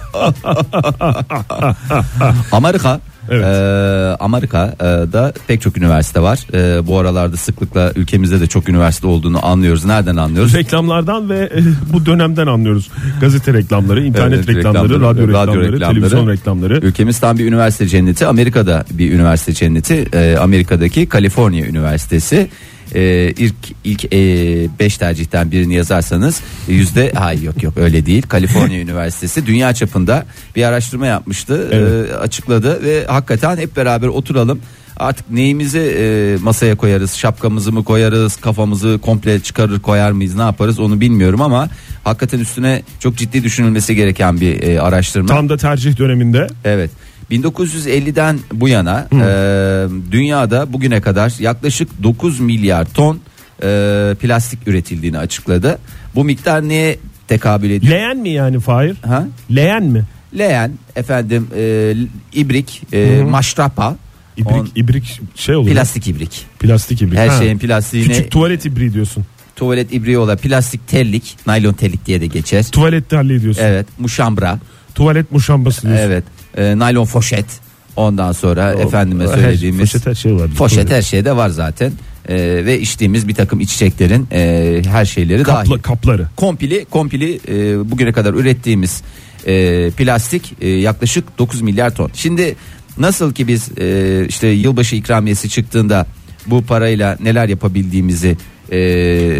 [2.52, 3.00] Amerika
[3.30, 3.44] Evet.
[3.44, 6.38] Ee, Amerika'da pek çok üniversite var.
[6.54, 9.84] Ee, bu aralarda sıklıkla ülkemizde de çok üniversite olduğunu anlıyoruz.
[9.84, 10.54] Nereden anlıyoruz?
[10.54, 11.60] Reklamlardan ve e,
[11.92, 12.90] bu dönemden anlıyoruz.
[13.20, 15.94] Gazete reklamları, internet Evet, reklamları, reklamları, radyo, radyo reklamları, reklamları.
[15.94, 16.80] televizyon reklamları.
[16.82, 18.26] Ülkemiz tam bir üniversite cenneti.
[18.26, 20.06] Amerika'da bir üniversite cenneti.
[20.12, 22.48] Ee, Amerika'daki Kaliforniya Üniversitesi.
[22.94, 24.12] Ee, ilk ilk
[24.80, 28.22] 5 tercihten birini yazarsanız yüzde hayır yok yok öyle değil.
[28.22, 30.26] Kaliforniya Üniversitesi dünya çapında
[30.56, 32.10] bir araştırma yapmıştı, Evet.
[32.10, 34.60] ee, açıkladı ve hakikaten hep beraber oturalım.
[34.96, 40.78] Artık neyimizi e, masaya koyarız, şapkamızı mı koyarız, kafamızı komple çıkarır koyar mıyız, ne yaparız
[40.80, 41.68] onu bilmiyorum ama
[42.04, 45.28] hakikaten üstüne çok ciddi düşünülmesi gereken bir e, araştırma.
[45.28, 46.90] Tam da tercih döneminde Evet.
[47.30, 49.22] 1950'den bu yana e,
[50.12, 53.16] dünyada bugüne kadar yaklaşık 9 milyar ton
[53.62, 53.66] e,
[54.20, 55.78] plastik üretildiğini açıkladı.
[56.14, 57.92] Bu miktar neye tekabül ediyor?
[57.92, 58.96] leğen mi yani Fahir?
[59.06, 59.26] ha?
[59.56, 60.04] Leğen mi?
[60.38, 61.94] Leğen, efendim, e,
[62.34, 63.96] ibrik, e, maşrapa,
[64.36, 65.70] İbrik, on- ibrik şey olur.
[65.70, 66.46] plastik ibrik.
[66.58, 67.18] Plastik ibrik.
[67.18, 67.38] Her Ha.
[67.38, 69.24] şeyin plastiğine Küçük tuvalet ibriği diyorsun.
[69.56, 72.64] tuvalet ibriği olan plastik tellik, naylon tellik diye de geçer.
[72.72, 73.62] Tuvalette hallediyorsun.
[73.62, 74.58] Evet, muşambra,
[74.94, 76.04] Tuvalet muşambası diyorsun.
[76.04, 76.24] evet,
[76.56, 77.46] e, naylon foşet.
[77.96, 80.50] Ondan sonra efendime Her- söylediğimiz Poşet her şey var.
[80.58, 81.92] Poşet her şeyde var zaten.
[82.28, 82.34] Ee,
[82.64, 85.82] ve içtiğimiz bir takım içeceklerin e, her şeyleri Kapla, dahil.
[85.82, 86.26] kapları.
[86.36, 89.02] Kompili kompili e, bugüne kadar ürettiğimiz
[89.46, 92.10] e, plastik e, yaklaşık 9 milyar ton.
[92.14, 92.56] Şimdi
[92.98, 96.06] nasıl ki biz e, işte yılbaşı ikramiyesi çıktığında
[96.46, 98.36] bu parayla neler yapabildiğimizi
[98.70, 98.76] e,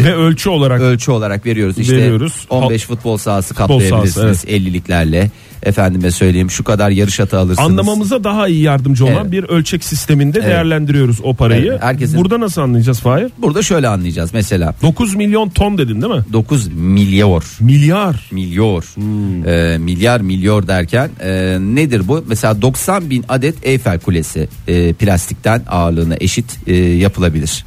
[0.03, 1.77] Ve ölçü olarak ölçü olarak veriyoruz.
[1.77, 2.33] İşte Veriyoruz.
[2.49, 5.29] 15 futbol sahası Futbol kaplayabilirsiniz sahası, 50'liklerle.
[5.63, 7.69] Efendime söyleyeyim şu kadar yarış atı alırsınız.
[7.69, 9.31] anlamamıza daha iyi yardımcı olan Evet.
[9.31, 10.49] bir ölçek sisteminde Evet.
[10.49, 11.65] değerlendiriyoruz o parayı.
[11.71, 13.27] Evet, herkesin- Burada nasıl anlayacağız Fahir?
[13.37, 16.21] Burada şöyle anlayacağız mesela 9 milyon ton dedin değil mi?
[16.33, 18.29] 9 milyar Milyar.
[18.31, 19.47] milyar Hmm.
[19.47, 25.61] Ee, milyar milyar derken e, nedir bu mesela 90 bin adet Eyfel Kulesi e, plastikten
[25.69, 27.65] ağırlığına eşit e, yapılabilir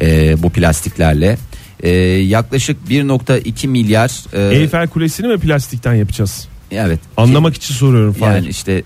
[0.00, 1.38] E, bu plastiklerle
[1.82, 4.10] E, yaklaşık 1.2 milyar
[4.52, 6.48] e, Eyfel Kulesi'ni mi plastikten yapacağız?
[6.70, 8.34] evet Anlamak için soruyorum Fahir.
[8.36, 8.82] yani işte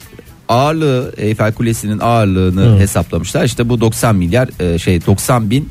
[0.49, 2.79] ağırlığı Eyfel Kulesi'nin ağırlığını Hı.
[2.79, 5.68] hesaplamışlar işte bu 90 milyar e, şey 90 bin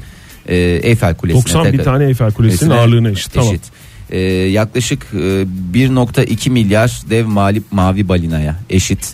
[0.47, 3.34] e, Eyfel Kulesi'ne 90 bin tane Eyfel Kulesi'nin ağırlığına eşit.
[3.34, 3.56] Tamam.
[4.12, 5.17] Ee, yaklaşık e,
[5.73, 9.13] 1.2 milyar dev mavi, mavi balinaya eşit.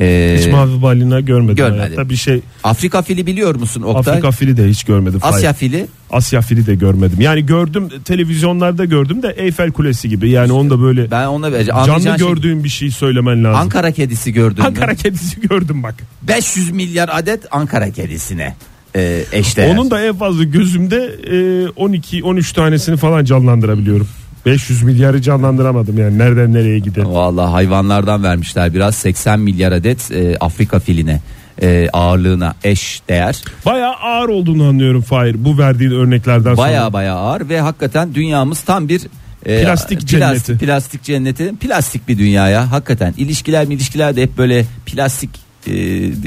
[0.00, 1.56] Ee, Hiç mavi balina görmedim.
[1.56, 1.80] görmedim.
[1.80, 2.08] hayatta.
[2.10, 4.14] Bir şey Afrika fili biliyor musun Oktay?
[4.14, 5.20] Afrika fili de hiç görmedim.
[5.22, 7.20] Asya fili Asya fili de görmedim.
[7.20, 10.30] Yani gördüm televizyonlarda gördüm de Eyfel Kulesi gibi.
[10.30, 13.60] Yani onu da böyle ben ona canlı anlayacağın şey, gördüğüm bir şey söylemen lazım.
[13.60, 14.96] Ankara kedisi gördün Ankara mü?
[14.96, 15.94] kedisi gördüm bak.
[16.22, 18.54] 500 milyar adet Ankara kedisine
[18.96, 19.74] e, eşdeğer.
[19.74, 21.16] Onun da en fazla gözümde
[21.66, 24.08] e, 12 13 tanesini falan canlandırabiliyorum.
[24.48, 27.14] 500 milyarı canlandıramadım yani nereden nereye gidelim.
[27.14, 31.20] Vallahi hayvanlardan vermişler biraz 80 milyar adet e, Afrika filine
[31.62, 33.42] e, ağırlığına eş değer.
[33.66, 36.92] Bayağı ağır olduğunu anlıyorum Fahir bu verdiğin örneklerden Baya sonra.
[36.92, 39.00] baya ağır ve hakikaten dünyamız tam bir
[39.46, 40.58] e, Plastik plas- cenneti.
[40.58, 41.52] Plastik cenneti.
[41.60, 45.30] Plastik bir dünyaya hakikaten ilişkiler ilişkiler de hep böyle plastik
[45.66, 45.72] e,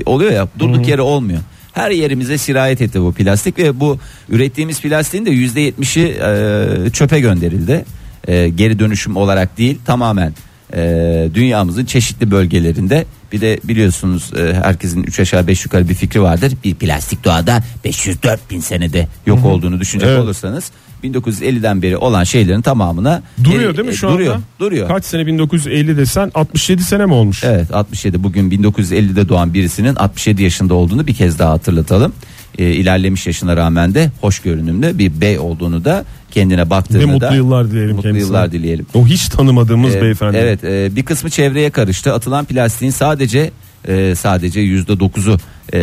[0.05, 1.39] oluyor ya durduk yere olmuyor.
[1.73, 7.19] Her yerimize sirayet etti bu plastik ve bu ürettiğimiz plastiğin de yüzde yetmişi e, çöpe
[7.19, 7.85] gönderildi.
[8.27, 10.33] E, geri dönüşüm olarak değil tamamen
[10.75, 16.21] e, dünyamızın çeşitli bölgelerinde bir de biliyorsunuz e, herkesin 3 aşağı 5 yukarı bir fikri
[16.21, 16.53] vardır.
[16.63, 20.19] Bir plastik doğada 504 bin senede yok olduğunu düşünecek Evet.
[20.19, 20.71] olursanız
[21.03, 24.43] 1950'den beri olan şeylerin tamamına Duruyor geri- değil mi e, şu duruyor, anda?
[24.59, 24.87] Duruyor.
[24.87, 27.43] Kaç sene 1950 desen 67 sene mi olmuş?
[27.43, 32.13] Evet 67 bugün 1950'de doğan birisinin 67 yaşında olduğunu bir kez daha hatırlatalım.
[32.57, 37.11] E, ilerlemiş yaşına rağmen de hoş görünümlü bir bey olduğunu da kendine baktığında Ve da
[37.25, 38.27] mutlu yıllar dileyelim mutlu kendisine.
[38.27, 38.85] yıllar dileyelim.
[38.93, 40.37] O hiç tanımadığımız Ee, beyefendi.
[40.37, 42.13] Evet e, bir kısmı çevreye karıştı.
[42.13, 43.51] Atılan plastiğin sadece
[43.87, 45.37] e, sadece yüzde dokuzu
[45.73, 45.79] e,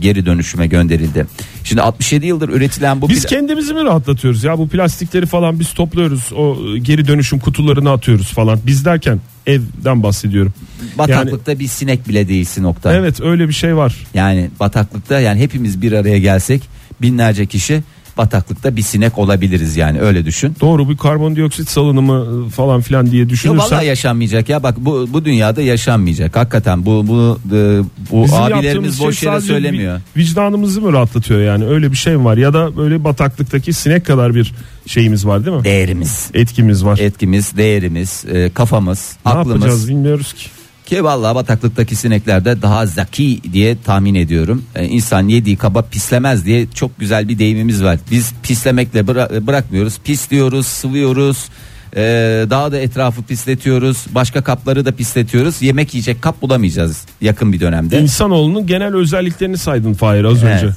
[0.00, 1.26] geri dönüşüme gönderildi.
[1.64, 6.32] Şimdi 67 yıldır üretilen bu Biz kendimizi mi rahatlatıyoruz ya bu plastikleri falan biz topluyoruz
[6.36, 8.60] o e, geri dönüşüm kutularına atıyoruz falan.
[8.66, 10.54] Biz derken evden bahsediyorum.
[10.98, 12.92] bataklıkta bir sinek bile değilsin nokta.
[12.92, 13.94] Evet öyle bir şey var.
[14.14, 16.62] Yani bataklıkta yani hepimiz bir araya gelsek
[17.02, 17.82] binlerce kişi
[18.18, 20.56] bataklıkta bir sinek olabiliriz yani öyle düşün.
[20.60, 25.24] Doğru bir karbondioksit salınımı e, falan filan diye düşünürsen vallahi yaşanmayacak ya bak bu bu
[25.24, 26.36] dünyada yaşanmayacak.
[26.36, 27.80] Hakikaten bu bu e,
[28.12, 29.96] bu bizim abilerimiz yaptığımız boş şey yere söylemiyor.
[29.98, 34.06] vi- vicdanımızı mı rahatlatıyor yani öyle bir şey mi var ya da böyle bataklıktaki sinek
[34.06, 34.54] kadar bir
[34.86, 35.64] şeyimiz var değil mi?
[35.64, 36.98] Değerimiz, Etkimiz var.
[36.98, 39.54] etkimiz, değerimiz, e, kafamız, ne aklımız.
[39.56, 40.46] yapacağız bilmiyoruz ki.
[40.86, 44.64] Ki vallahi bataklıktaki sinekler de daha zaki diye tahmin ediyorum.
[44.74, 47.98] Ee, insan yediği kaba pislemez diye çok güzel bir deyimimiz var.
[48.10, 49.98] Biz pislemekle bıra- bırakmıyoruz.
[50.04, 51.48] Pisliyoruz, sıvıyoruz.
[51.96, 54.06] Ee, daha da etrafı pisletiyoruz.
[54.14, 55.62] Başka kapları da pisletiyoruz.
[55.62, 58.00] Yemek yiyecek kap bulamayacağız yakın bir dönemde.
[58.00, 60.66] İnsanoğlunun genel özelliklerini saydın Fahir az önce.
[60.66, 60.76] Evet.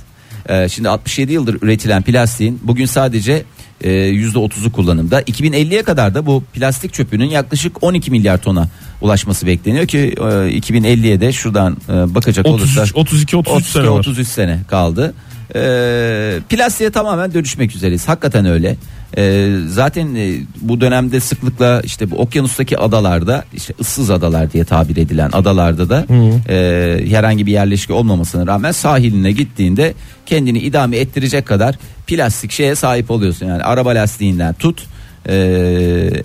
[0.50, 3.44] Ee, şimdi 67 yıldır üretilen plastiğin bugün sadece
[3.82, 5.22] e, %30'u kullanımda.
[5.22, 8.68] 2050'ye kadar da bu plastik çöpünün yaklaşık 12 milyar tona
[9.02, 14.00] ulaşması bekleniyor ki e, 2050'ye de şuradan e, bakacak 33, olursak 32 33 sene var.
[14.00, 15.14] 33 sene kaldı.
[15.56, 18.08] Ee, plastiğe tamamen dönüşmek üzereyiz.
[18.08, 18.76] Hakikaten öyle.
[19.18, 24.98] Ee, zaten e, bu dönemde sıklıkla işte bu okyanustaki adalarda işte ıssız adalar diye tabir
[24.98, 26.06] edilen adalarda da
[26.50, 29.94] e, herhangi bir yerleşke olmamasına rağmen sahiline gittiğinde
[30.26, 31.76] kendini idame ettirecek kadar
[32.08, 33.46] plastik şeye sahip oluyorsun.
[33.46, 34.84] Yani araba lastiğinden tut
[35.30, 35.36] e,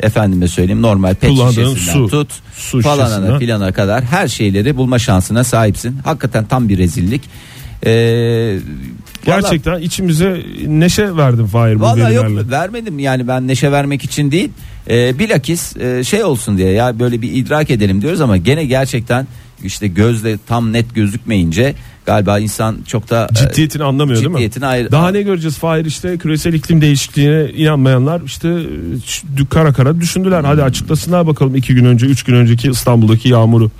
[0.03, 3.39] efendime söyleyeyim normal pet Kullandığın şişesinden su- tut su falanana şişesinden.
[3.39, 5.99] filana kadar her şeyleri bulma şansına sahipsin.
[6.05, 7.23] Hakikaten tam bir rezillik.
[7.87, 8.59] Ee,
[9.25, 14.51] Gerçekten içimize neşe verdin Fahir bu Valla yok vermedim yani ben neşe vermek için değil
[14.91, 19.27] e, bilakis e, şey olsun diye ya böyle bir idrak edelim diyoruz ama gene gerçekten
[19.65, 21.75] işte gözle tam net gözükmeyince
[22.07, 24.33] galiba insan çok da e, Ciddiyetini anlamıyor değil mi?
[24.35, 28.49] ciddiyetini ayrı- Daha ne göreceğiz Fahir işte küresel iklim değişikliğine inanmayanlar işte
[29.41, 30.45] e, kara kara düşündüler.
[30.45, 33.71] Hadi açıklasınlar bakalım iki gün önce üç gün önceki İstanbul'daki yağmuru.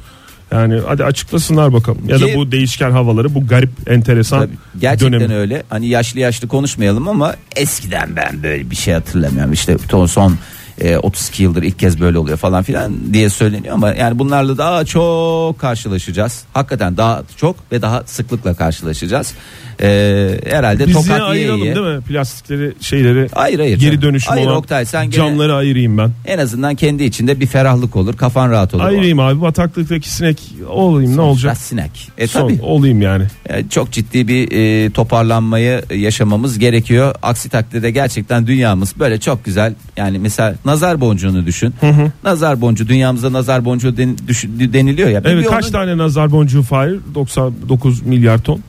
[0.55, 1.99] Yani hadi açıklasınlar bakalım.
[2.09, 5.35] Ya da bu değişken havaları bu garip enteresan Tabii, gerçekten dönemi.
[5.35, 5.63] öyle.
[5.69, 9.53] Hani yaşlı yaşlı konuşmayalım ama eskiden ben böyle bir şey hatırlamıyorum.
[9.53, 10.37] İşte son
[10.81, 14.85] e, 32 yıldır ilk kez böyle oluyor falan filan diye söyleniyor ama yani bunlarla daha
[14.85, 16.45] çok karşılaşacağız.
[16.55, 19.35] Hakikaten daha çok ve daha sıklıkla karşılaşacağız.
[19.83, 21.75] E, herhalde Biz yine tokat yiye ayıralım yiye.
[21.75, 22.01] değil mi?
[22.03, 23.79] Plastikleri şeyleri Hayır hayır.
[23.79, 26.11] geri dönüşüm Hayır olan Oktay sen gene camları ayırayım ben.
[26.27, 28.17] en azından kendi içinde bir ferahlık olur.
[28.17, 28.85] Kafan rahat olur.
[28.85, 31.57] Ayırayım abi bataklıktaki sinek olayım ne olacak?
[31.57, 32.09] Sinek.
[32.19, 32.63] E Son tabii.
[32.63, 33.25] olayım yani.
[33.49, 37.15] Yani çok ciddi bir e, toparlanmayı yaşamamız gerekiyor.
[37.23, 39.75] Aksi takdirde gerçekten dünyamız böyle çok güzel.
[39.97, 41.75] Yani mesela nazar boncuğunu düşün.
[42.25, 45.23] Nazar boncuğu dünyamıza nazar boncuğu den- düş- deniliyor ya.
[45.25, 46.99] Evet bir kaç onun- tane nazar boncuğu Fahir?
[47.15, 48.61] 99 milyar ton.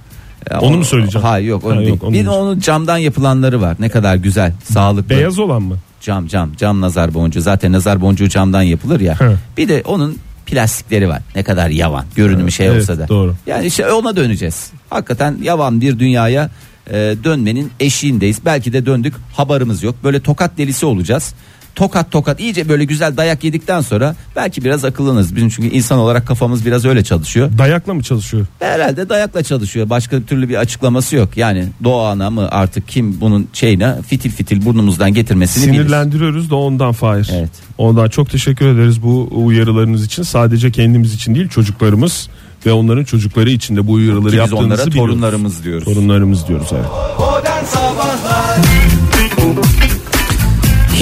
[0.51, 1.27] Ya onu o- mu söyleyeceğim?
[1.27, 1.89] Hayır yok onu Ha, değil.
[1.89, 2.27] yok, onu bir değil.
[2.27, 3.75] onun camdan yapılanları var.
[3.79, 5.09] Ne kadar güzel, sağlıklı.
[5.09, 5.75] Beyaz olan mı?
[6.01, 7.41] Cam cam cam nazar boncuğu.
[7.41, 9.19] Zaten nazar boncuğu camdan yapılır ya.
[9.21, 9.29] He.
[9.57, 11.21] Bir de onun plastikleri var.
[11.35, 12.05] Ne kadar yavan.
[12.15, 13.07] Görünümü şey Evet, olsa da.
[13.07, 13.35] doğru.
[13.47, 14.71] Yani işte ona döneceğiz.
[14.89, 16.49] Hakikaten yavan bir dünyaya
[16.89, 18.39] e, dönmenin eşiğindeyiz.
[18.45, 19.13] Belki de döndük.
[19.33, 19.95] Haberimiz yok.
[20.03, 21.33] Böyle tokat delisi olacağız.
[21.75, 25.35] Tokat tokat iyice böyle güzel dayak yedikten sonra belki biraz akıllanırız.
[25.35, 27.49] Bizim çünkü insan olarak kafamız biraz öyle çalışıyor.
[27.57, 28.45] Dayakla mı çalışıyor?
[28.59, 29.89] Herhalde dayakla çalışıyor.
[29.89, 31.37] Başka türlü bir açıklaması yok.
[31.37, 35.73] Yani doğana mı artık kim bunun şeyine fitil fitil burnumuzdan getirmesini bilir.
[35.77, 37.29] Sinirlendiriyoruz da ondan Fahir.
[37.33, 37.49] Evet.
[37.77, 40.23] Ondan çok teşekkür ederiz bu uyarılarınız için.
[40.23, 42.29] Sadece kendimiz için değil çocuklarımız
[42.65, 45.11] ve onların çocukları için de bu uyarıları Ki biz yaptığınızı onlara biliyoruz.
[45.11, 45.85] torunlarımız diyoruz.
[45.85, 46.85] Torunlarımız diyoruz evet.
[47.19, 48.57] Modern Sabahlar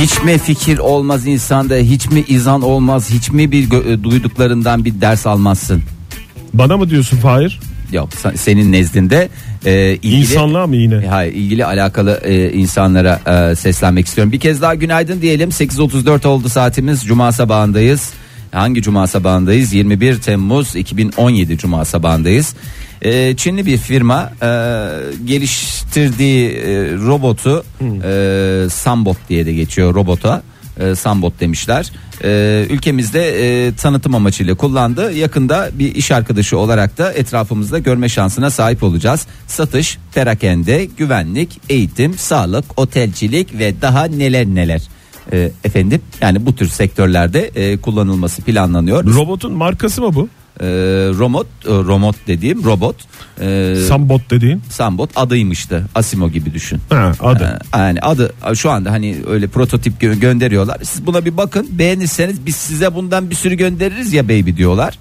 [0.03, 4.85] Hiç mi fikir olmaz insanda, hiç mi izan olmaz, hiç mi bir gö- e, duyduklarından
[4.85, 5.81] bir ders almazsın?
[6.53, 7.59] Bana mı diyorsun Fahir?
[7.91, 9.29] Yok sen- senin nezdinde
[9.65, 10.95] e, ilgili İnsanlığa mı yine?
[10.95, 13.19] E, Hayır ilgili alakalı e, insanlara
[13.51, 14.31] e, seslenmek istiyorum.
[14.33, 15.49] Bir kez daha günaydın diyelim.
[15.49, 17.03] 8.34 oldu saatimiz.
[17.05, 18.09] Cuma sabahındayız.
[18.51, 19.73] Hangi cuma sabahındayız?
[19.73, 22.55] 21 Temmuz 2017 cuma sabahındayız.
[23.03, 24.47] E, Çinli bir firma e,
[25.25, 27.63] geliştirdiği e, robotu
[28.03, 30.43] e, Sambot diye de geçiyor robota.
[30.79, 31.91] E, Sambot demişler.
[32.23, 33.21] E, ülkemizde
[33.67, 35.13] e, tanıtım amacıyla kullandı.
[35.13, 39.27] Yakında bir iş arkadaşı olarak da etrafımızda görme şansına sahip olacağız.
[39.47, 44.81] Satış, perakende, güvenlik, eğitim, sağlık, otelcilik ve daha neler neler.
[45.31, 49.05] E, efendim yani bu tür sektörlerde e, kullanılması planlanıyor.
[49.05, 50.29] Robotun markası mı bu?
[50.59, 50.65] E,
[51.19, 52.95] robot, e, robot dediğim robot.
[53.41, 54.61] E, Sambot dediğin.
[54.69, 55.85] Sambot adıymıştı.
[55.95, 56.79] Asimo gibi düşün.
[56.89, 57.59] Ha, adı.
[57.75, 60.77] Ee, Yani adı şu anda hani öyle prototip gö- gönderiyorlar.
[60.83, 61.67] Siz buna bir bakın.
[61.71, 64.99] Beğenirseniz biz size bundan bir sürü göndeririz ya baby diyorlar.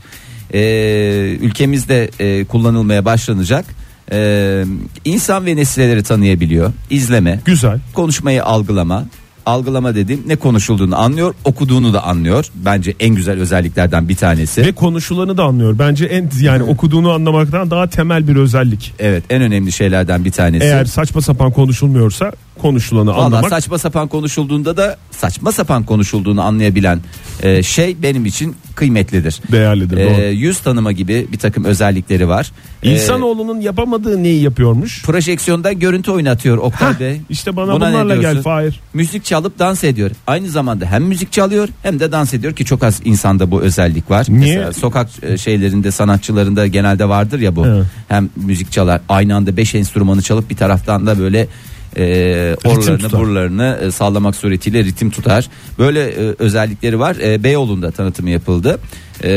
[0.54, 3.64] Ee, ülkemizde e, kullanılmaya başlanacak.
[4.12, 4.64] Ee,
[5.04, 6.72] insan ve nesneleri tanıyabiliyor.
[6.90, 7.78] İzleme, Güzel.
[7.94, 9.04] konuşmayı algılama.
[9.46, 12.46] Algılama dediğim ne konuşulduğunu anlıyor, okuduğunu da anlıyor.
[12.54, 14.66] Bence en güzel özelliklerden bir tanesi.
[14.66, 15.78] Ve konuşulanı da anlıyor.
[15.78, 18.94] Bence en yani okuduğunu anlamaktan daha temel bir özellik.
[18.98, 20.64] Evet, en önemli şeylerden bir tanesi.
[20.64, 27.00] Eğer saçma sapan konuşulmuyorsa konuşulanı Valla anlamak saçma sapan konuşulduğunda da saçma sapan konuşulduğunu anlayabilen
[27.42, 29.40] e, şey benim için kıymetlidir.
[29.52, 29.96] değerlidir.
[29.96, 30.34] E, doğru.
[30.34, 32.52] yüz tanıma gibi bir takım özellikleri var.
[32.82, 35.02] E, İnsanoğlunun yapamadığı neyi yapıyormuş?
[35.02, 37.20] projeksiyonda görüntü oynatıyor Oktay Bey.
[37.30, 38.42] işte bana Buna ne bunlarla gel diyorsun?
[38.42, 38.80] Fahir.
[38.94, 40.10] Müzik çalıp dans ediyor.
[40.26, 44.10] Aynı zamanda hem müzik çalıyor hem de dans ediyor ki çok az insanda bu özellik
[44.10, 44.26] var.
[44.28, 44.56] Niye?
[44.56, 47.66] Mesela sokak e, şeylerinde sanatçılarında genelde vardır ya bu.
[47.66, 47.86] Evet.
[48.08, 51.48] Hem müzik çalar aynı anda beş enstrümanı çalıp bir taraftan da böyle
[51.96, 53.20] e, oralarını tutar.
[53.20, 55.48] buralarını e, sallamak suretiyle ritim tutar.
[55.78, 57.16] Böyle e, özellikleri var.
[57.16, 58.78] E, Beyoğlu'nda tanıtımı yapıldı.
[59.24, 59.30] E,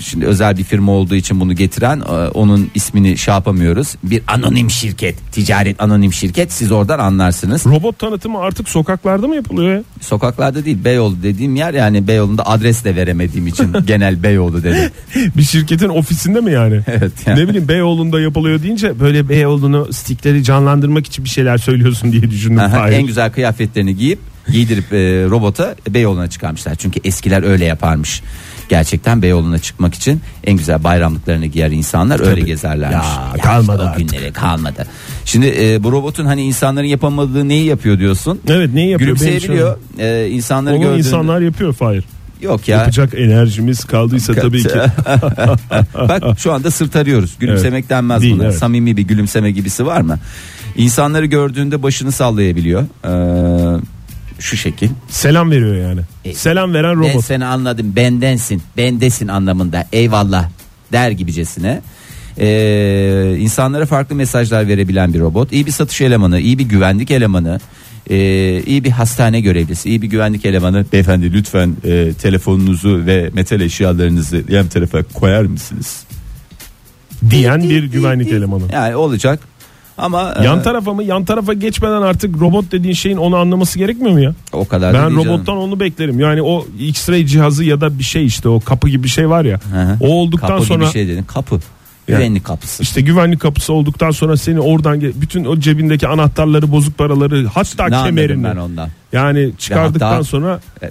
[0.00, 3.94] şimdi özel bir firma olduğu için bunu getiren e, onun ismini şey yapamıyoruz.
[4.02, 6.52] Bir anonim şirket, ticaret anonim şirket.
[6.52, 7.66] Siz oradan anlarsınız.
[7.66, 9.82] Robot tanıtımı artık sokaklarda mı yapılıyor ya?
[10.00, 14.90] Sokaklarda değil Beyoğlu dediğim yer yani Beyoğlu'nda adres de veremediğim için genel Beyoğlu dedim.
[15.36, 16.80] Bir şirketin ofisinde mi yani?
[16.86, 17.40] Evet yani.
[17.40, 22.58] Ne bileyim Beyoğlu'nda yapılıyor deyince böyle Beyoğlu'nu stikleri canlandırmak için bir şeyler söylüyorsun diye düşündüm.
[22.58, 24.18] Aha, en güzel kıyafetlerini giyip
[24.52, 24.96] giydirip e,
[25.30, 26.74] robota Beyoğlu'na çıkarmışlar.
[26.74, 28.22] Çünkü eskiler öyle yaparmış.
[28.68, 32.44] Gerçekten Beyoğlu'na çıkmak için en güzel bayramlıklarını giyer insanlar öyle Tabii.
[32.44, 33.06] gezerlermiş.
[33.36, 34.10] Ya, kalmadı işte artık.
[34.10, 34.86] günlere kalmadı.
[35.24, 38.40] Şimdi e, bu robotun hani insanların yapamadığı neyi yapıyor diyorsun?
[38.48, 39.16] Evet neyi yapıyor?
[39.16, 39.76] Gülümseyebiliyor.
[39.98, 42.04] E, insanları Onu gördüğünde insanlar yapıyor Fahir.
[42.42, 42.78] yok ya.
[42.78, 44.68] Yapacak enerjimiz kaldıysa tabii ki.
[46.08, 47.34] Bak şu anda sırt arıyoruz.
[47.40, 47.90] Gülümsemek Evet.
[47.90, 48.44] denmez Değil, buna.
[48.44, 48.54] evet.
[48.58, 50.18] Samimi bir gülümseme gibisi var mı?
[50.76, 52.82] İnsanları gördüğünde başını sallayabiliyor.
[53.04, 53.80] Ee,
[54.38, 54.88] şu şekil.
[55.08, 56.00] Selam veriyor yani.
[56.24, 57.24] E, Selam veren Ben robot.
[57.24, 57.92] seni anladım.
[57.96, 58.62] Bendensin.
[58.76, 59.86] Bendesin anlamında.
[59.92, 60.48] Eyvallah
[60.92, 61.80] der gibicesine.
[62.38, 65.52] Ee, insanlara farklı mesajlar verebilen bir robot.
[65.52, 67.60] İyi bir satış elemanı, iyi bir güvenlik elemanı,
[68.10, 70.84] ee, iyi bir hastane görevlisi, iyi bir güvenlik elemanı.
[70.92, 76.04] Beyefendi lütfen e, telefonunuzu ve metal eşyalarınızı yan tarafa koyar mısınız?
[77.30, 78.62] diyen bir güvenlik elemanı.
[78.72, 79.40] Yani olacak.
[79.98, 81.04] Ama Yan e, tarafa mı?
[81.04, 84.34] Yan tarafa geçmeden artık robot dediğin şeyin onu anlaması gerekmiyor mu ya?
[84.52, 85.34] o kadar da Ben değil canım.
[85.34, 86.20] robottan onu beklerim.
[86.20, 89.44] Yani o X-ray cihazı ya da bir şey işte o kapı gibi bir şey var
[89.44, 89.60] ya.
[89.72, 89.96] Hı hı.
[90.00, 91.24] O olduktan kapı sonra gibi şey dedin.
[91.24, 91.60] Kapı.
[92.06, 92.82] Güvenlik kapısı.
[92.82, 98.02] işte güvenlik kapısı olduktan sonra seni oradan bütün o cebindeki anahtarları, bozuk paraları, hatta ne
[98.06, 98.44] kemerini.
[98.44, 98.88] ben ondan.
[99.12, 100.90] Yani çıkardıktan hatta- sonra E,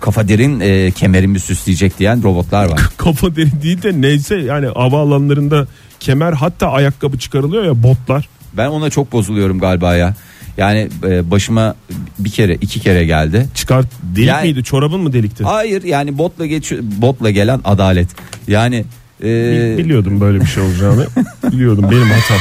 [0.00, 2.80] Kafa derin e, kemerimi süsleyecek diyen robotlar var.
[2.96, 5.66] kafa deri değil de neyse yani havaalanlarında
[6.00, 8.28] kemer hatta ayakkabı çıkarılıyor ya botlar.
[8.56, 10.14] Ben ona çok bozuluyorum galiba ya.
[10.56, 11.74] Yani e, başıma
[12.18, 13.46] bir kere iki kere geldi.
[13.54, 14.64] Çıkart delik Yani- miydi?
[14.64, 15.44] Çorabın mı delikti?
[15.44, 18.08] Hayır yani botla geç botla gelen adalet.
[18.48, 18.84] Yani
[19.22, 21.06] e, Bi- Biliyordum böyle bir şey olacağını.
[21.52, 22.38] Biliyordum benim hatam.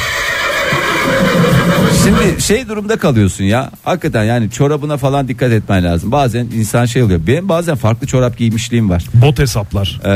[2.03, 3.71] şimdi şey durumda kalıyorsun ya.
[3.83, 6.11] Hakikaten yani çorabına falan dikkat etmen lazım.
[6.11, 7.19] Bazen insan şey oluyor.
[7.27, 9.05] Benim bazen farklı çorap giymişliğim var.
[9.13, 9.99] Bot hesaplar.
[10.05, 10.09] Ee,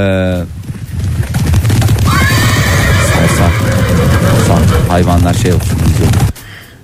[3.14, 3.50] sarsa,
[4.48, 6.12] sarsa, hayvanlar şey olsun izliyor.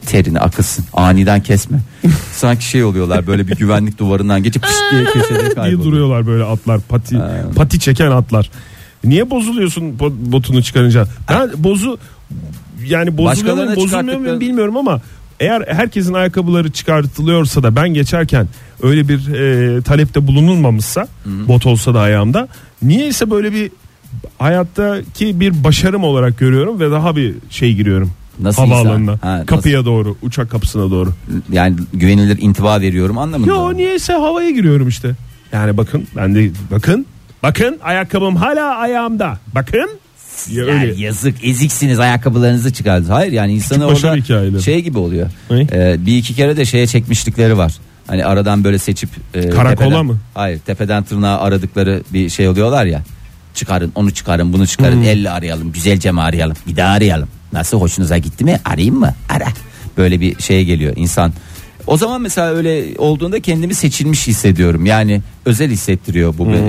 [0.06, 1.78] terini akılsın aniden kesme
[2.36, 5.84] sanki şey oluyorlar böyle bir güvenlik duvarından geçip pişt diye köşede kayboluyor.
[5.84, 7.18] duruyorlar böyle atlar pati
[7.56, 8.50] pati çeken atlar.
[9.04, 11.06] Niye bozuluyorsun bo- botunu çıkarınca?
[11.30, 11.98] Ben bozu
[12.88, 15.02] yani bozuluyor muyum bozulmuyor muyum bilmiyorum ama
[15.40, 18.48] eğer herkesin ayakkabıları çıkartılıyorsa da ben geçerken
[18.82, 22.48] öyle bir e, talepte bulunulmamışsa bot olsa da ayağımda
[22.82, 23.72] niyeyse böyle bir
[24.38, 28.12] hayattaki bir başarım olarak görüyorum ve daha bir şey giriyorum.
[28.40, 29.18] Nasıl havaalanına?
[29.22, 31.14] Ha, kapıya doğru uçak kapısına doğru.
[31.52, 33.52] yani güvenilir intiba veriyorum anlamında.
[33.52, 35.16] Yo niyeyse havaya giriyorum işte.
[35.54, 37.06] Yani bakın ben de bakın
[37.44, 39.38] bakın ayakkabım hala ayağımda.
[39.56, 39.90] Bakın.
[40.50, 41.02] Ya Yani öyle.
[41.04, 43.10] yazık eziksiniz ayakkabılarınızı çıkardınız.
[43.10, 44.64] Hayır yani insanı başarı orada hikayeleri.
[44.64, 45.30] şey gibi oluyor.
[45.52, 45.68] Ne?
[45.72, 47.74] Ee, bir iki kere de şeye çekmişlikleri var.
[48.08, 50.18] Hani aradan böyle seçip e, Karakola tepeden- mı?
[50.34, 53.02] Hayır tepeden tırnağa aradıkları bir şey oluyorlar ya.
[53.54, 55.04] Çıkarın onu çıkarın bunu çıkarın Hmm.
[55.04, 57.28] elle arayalım güzelce mi arayalım bir daha arayalım.
[57.54, 59.48] Nasıl hoşunuza gitti mi arayayım mı ara.
[59.98, 61.34] Böyle bir şey geliyor insan.
[61.88, 64.86] O zaman mesela öyle olduğunda kendimi seçilmiş hissediyorum.
[64.86, 66.52] Yani özel hissettiriyor bu.
[66.52, 66.60] e,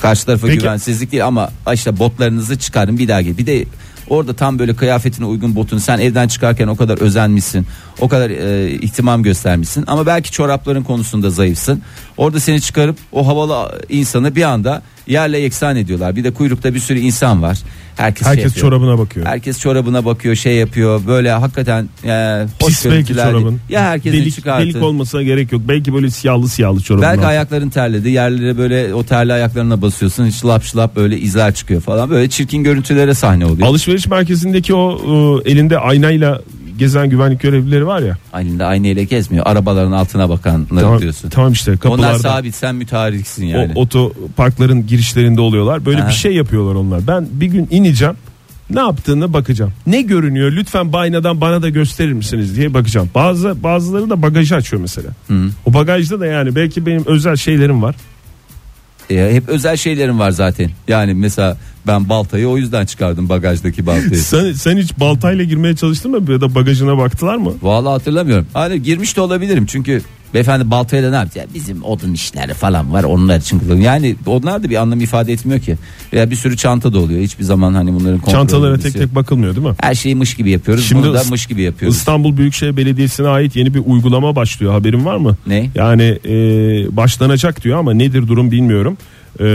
[0.00, 0.48] karşı tarafa Hmm.
[0.48, 3.38] Peki- güvensizlik değil ama işte botlarınızı çıkarın bir daha gel.
[3.38, 3.64] Bir de
[4.08, 7.66] orada tam böyle kıyafetine uygun botunu sen evden çıkarken o kadar özenmişsin.
[8.00, 11.82] O kadar e, ihtimam göstermişsin ama belki çorapların konusunda zayıfsın.
[12.16, 16.16] Orada seni çıkarıp o havalı insanı bir anda yerle yeksan ediyorlar.
[16.16, 17.58] Bir de kuyrukta bir sürü insan var.
[17.96, 18.70] Herkes, şey Herkes yapıyor.
[18.70, 19.26] çorabına bakıyor.
[19.26, 21.00] Herkes çorabına bakıyor, şey yapıyor.
[21.06, 23.30] Böyle hakikaten e, hoş Pis belki görüntüler.
[23.30, 23.60] çorabın.
[23.68, 24.64] Ya herkesin delik, çıkartı.
[24.66, 25.62] delik olmasına gerek yok.
[25.68, 27.02] Belki böyle siyahlı siyahlı çorabın.
[27.02, 27.28] Belki altı.
[27.28, 28.10] ayakların terledi.
[28.10, 30.30] Yerlere böyle o terli ayaklarına basıyorsun.
[30.30, 32.10] Şılap şılap böyle izler çıkıyor falan.
[32.10, 33.68] Böyle çirkin görüntülere sahne oluyor.
[33.68, 34.98] Alışveriş merkezindeki o
[35.46, 36.42] e, elinde aynayla
[36.82, 38.16] gezen güvenlik görevlileri var ya.
[38.40, 39.46] Elinde aynayla gezmiyor.
[39.46, 41.28] Arabaların altına bakanları Tamam, diyorsun.
[41.30, 42.18] tamam işte Onlar kapılarda.
[42.18, 43.72] sabit sen mütariksin yani.
[43.74, 45.86] O otoparkların girişlerinde oluyorlar.
[45.86, 46.08] Böyle Ha.
[46.08, 47.06] bir şey yapıyorlar onlar.
[47.06, 48.14] Ben bir gün ineceğim.
[48.70, 49.72] Ne yaptığını bakacağım.
[49.86, 50.52] Ne görünüyor?
[50.52, 53.10] Lütfen baynadan bana da gösterir misiniz diye bakacağım.
[53.14, 55.08] Bazı bazıları da bagajı açıyor mesela.
[55.66, 57.94] O bagajda da yani belki benim özel şeylerim var.
[59.10, 60.70] E, hep özel şeylerim var zaten.
[60.88, 64.16] Yani mesela ben baltayı o yüzden çıkardım bagajdaki baltayı.
[64.22, 67.52] Sen, sen hiç baltayla girmeye çalıştın mı ya da bagajına baktılar mı?
[67.62, 68.46] Vallahi hatırlamıyorum.
[68.52, 70.02] Hani girmiş de olabilirim çünkü
[70.34, 71.54] Beyefendi baltaya da ne yapacak?
[71.54, 73.84] Bizim odun işleri falan var onlar için kullanıyor.
[73.84, 75.76] Yani onlar da bir anlam ifade etmiyor ki.
[76.12, 77.20] Veya bir sürü çanta da oluyor.
[77.20, 79.74] Hiçbir zaman hani bunların kontrolü Çantalara tek tek bakılmıyor değil mi?
[79.80, 80.86] Her şeyi mış gibi yapıyoruz.
[80.88, 81.96] Şimdi Bunu da mış gibi yapıyoruz.
[81.96, 84.72] İstanbul Büyükşehir Belediyesi'ne ait yeni bir uygulama başlıyor.
[84.72, 85.36] Haberin var mı?
[85.46, 85.70] Ne?
[85.74, 86.32] Yani e,
[86.96, 88.96] başlanacak diyor ama nedir durum bilmiyorum.
[89.40, 89.46] E,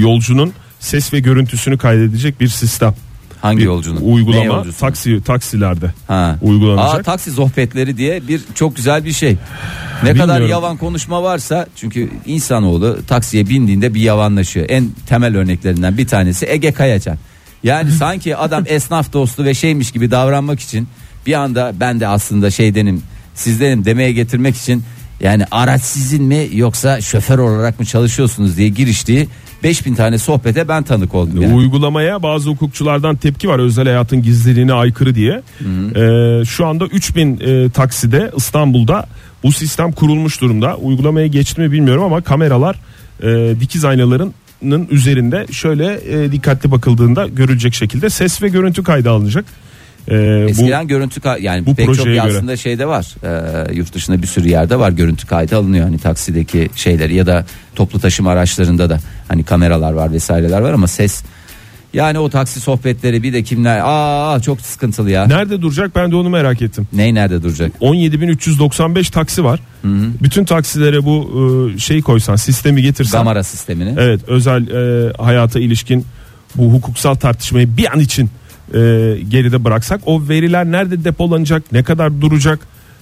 [0.00, 2.94] yolcunun ses ve görüntüsünü kaydedecek bir sistem.
[3.42, 4.00] Hangi bir yolcunun?
[4.00, 4.80] Ne Uygulama yolcusu?
[4.80, 6.36] taksi taksilerde Ha.
[6.42, 7.00] uygulanacak.
[7.00, 9.36] Aa, taksi sohbetleri diye bir çok güzel bir şey.
[10.02, 10.48] Ne kadar Bilmiyorum.
[10.48, 14.66] yavan konuşma varsa çünkü insanoğlu taksiye bindiğinde bir yavanlaşıyor.
[14.68, 17.16] En temel örneklerinden bir tanesi Ege Kayacan.
[17.62, 20.88] Yani sanki adam esnaf dostu ve şeymiş gibi davranmak için
[21.26, 23.02] bir anda ben de aslında şeydenim
[23.34, 24.82] sizdenim demeye getirmek için
[25.20, 29.28] yani araç sizin mi yoksa şoför olarak mı çalışıyorsunuz diye giriştiği
[29.62, 31.54] 5000 tane sohbete ben tanık oldum yani.
[31.54, 35.42] Uygulamaya bazı hukukçulardan tepki var özel hayatın gizliliğine aykırı diye.
[35.96, 39.06] Ee, şu anda 3000 e, takside İstanbul'da
[39.42, 40.76] bu sistem kurulmuş durumda.
[40.76, 42.76] Uygulamaya geçti mi bilmiyorum ama kameralar
[43.22, 49.44] e, dikiz aynalarının üzerinde şöyle e, dikkatli bakıldığında görülecek şekilde ses ve görüntü kaydı alınacak.
[50.10, 52.36] Bu Eskiden görüntü ka- yani bu pek çok projeye göre.
[52.36, 53.14] aslında şeyde var.
[53.24, 57.46] Ee, yurt dışında bir sürü yerde var görüntü kaydı alınıyor hani taksideki şeyleri ya da
[57.74, 58.98] toplu taşıma araçlarında da
[59.28, 61.22] hani kameralar var vesaireler var ama ses
[61.94, 65.26] yani o taksi sohbetleri bir de kimler aa çok sıkıntılı ya.
[65.26, 66.88] nerede duracak ben de onu merak ettim.
[66.92, 67.72] Ney nerede duracak?
[67.80, 69.60] 17.395 taksi var.
[70.22, 71.30] Bütün taksilere bu
[71.76, 73.94] e, şeyi koysan sistemi getirsen Gamara sistemini.
[73.98, 76.04] Evet özel e, hayata ilişkin
[76.54, 78.30] bu hukuksal tartışmayı bir an için
[78.74, 78.78] e,
[79.28, 82.58] geride bıraksak o veriler nerede depolanacak ne kadar duracak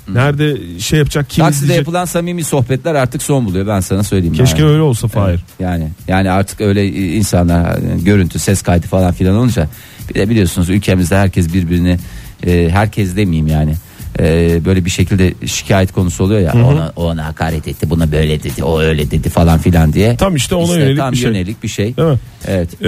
[0.08, 4.34] nerede şey yapacak kim Takside izleyecek yapılan samimi sohbetler artık son buluyor ben sana söyleyeyim.
[4.34, 4.70] keşke yani.
[4.70, 5.40] öyle olsa Fahir.
[5.60, 9.68] Yani yani artık öyle insanlar e, görüntü ses kaydı falan filan olunca
[10.08, 11.98] bir de biliyorsunuz ülkemizde herkes birbirini
[12.46, 13.74] e, herkes demeyeyim yani
[14.20, 18.64] e, böyle bir şekilde şikayet konusu oluyor ya ona ona hakaret etti buna böyle dedi
[18.64, 20.16] o öyle dedi falan filan diye.
[20.16, 21.26] Tam işte ona yönelik tam bir şey.
[21.30, 21.96] yönelik bir şey.
[21.96, 22.18] Değil mi?
[22.46, 22.82] Evet.
[22.82, 22.86] E,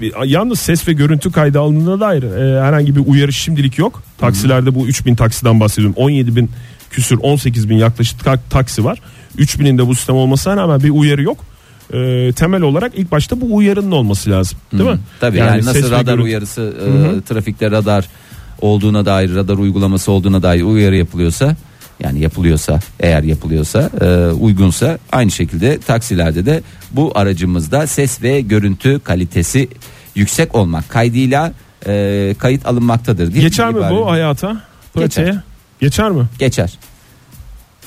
[0.00, 4.02] bir- yalnız ses ve görüntü kaydı alındığına dair e, herhangi bir uyarı şimdilik yok.
[4.18, 5.94] Taksilerde bu 3000 taksiden bahsediyorum.
[5.96, 6.50] 17 bin
[6.90, 8.98] küsür 18 bin yaklaşık tak- taksi var.
[9.38, 11.38] 3000'in de bu sistem olmasına rağmen bir uyarı yok.
[11.94, 14.58] E, temel olarak ilk başta bu uyarının olması lazım.
[14.72, 14.98] Değil mi?
[15.20, 16.74] Tabii yani, ses nasıl ve radar görüntü- uyarısı
[17.18, 18.04] e, trafikte radar
[18.60, 21.56] olduğuna dair radar uygulaması olduğuna dair uyarı yapılıyorsa
[22.02, 28.98] yani yapılıyorsa eğer yapılıyorsa e, uygunsa aynı şekilde taksilerde de bu aracımızda ses ve görüntü
[29.04, 29.68] kalitesi
[30.14, 31.52] yüksek olmak kaydıyla
[31.86, 34.60] e, kayıt alınmaktadır diye Geçer mi ibare- bu hayata?
[34.94, 35.26] Pratiğe?
[35.26, 35.40] Geçer.
[35.80, 36.22] Geçer mi?
[36.38, 36.78] Geçer.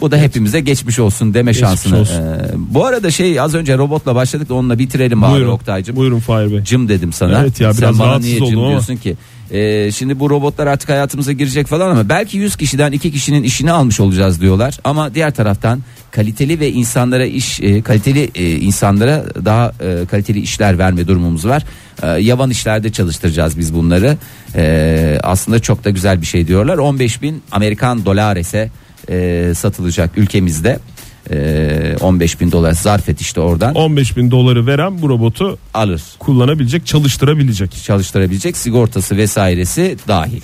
[0.02, 2.00] Bu da hepimize geçmiş olsun deme Geçmiş şansını.
[2.00, 2.16] olsun.
[2.22, 5.52] e, bu arada şey az önce robotla başladık da onunla bitirelim abi Buyurun.
[5.52, 5.96] Oktay'cım.
[5.96, 6.64] Buyurun Fahir Bey.
[6.64, 7.42] Cım dedim sana.
[7.42, 9.16] Evet ya, Sen biraz bana rahatsız niye cım diyorsun ki?
[9.52, 13.72] Ee, şimdi bu robotlar artık hayatımıza girecek falan ama belki 100 kişiden 2 kişinin işini
[13.72, 14.80] almış olacağız diyorlar.
[14.84, 20.78] Ama diğer taraftan kaliteli ve insanlara iş e, kaliteli e, insanlara daha e, kaliteli işler
[20.78, 21.66] verme durumumuz var.
[22.04, 24.18] E, yavan işlerde çalıştıracağız biz bunları.
[24.56, 26.78] E, aslında çok da güzel bir şey diyorlar.
[26.78, 28.70] 15 bin Amerikan dolarese
[29.10, 30.80] e, satılacak ülkemizde.
[31.32, 36.02] E, 15 bin dolar zarf et işte oradan 15 bin doları veren bu robotu alır
[36.20, 37.72] kullanabilecek, çalıştırabilecek.
[37.84, 40.42] çalıştırabilecek sigortası vesairesi dahil.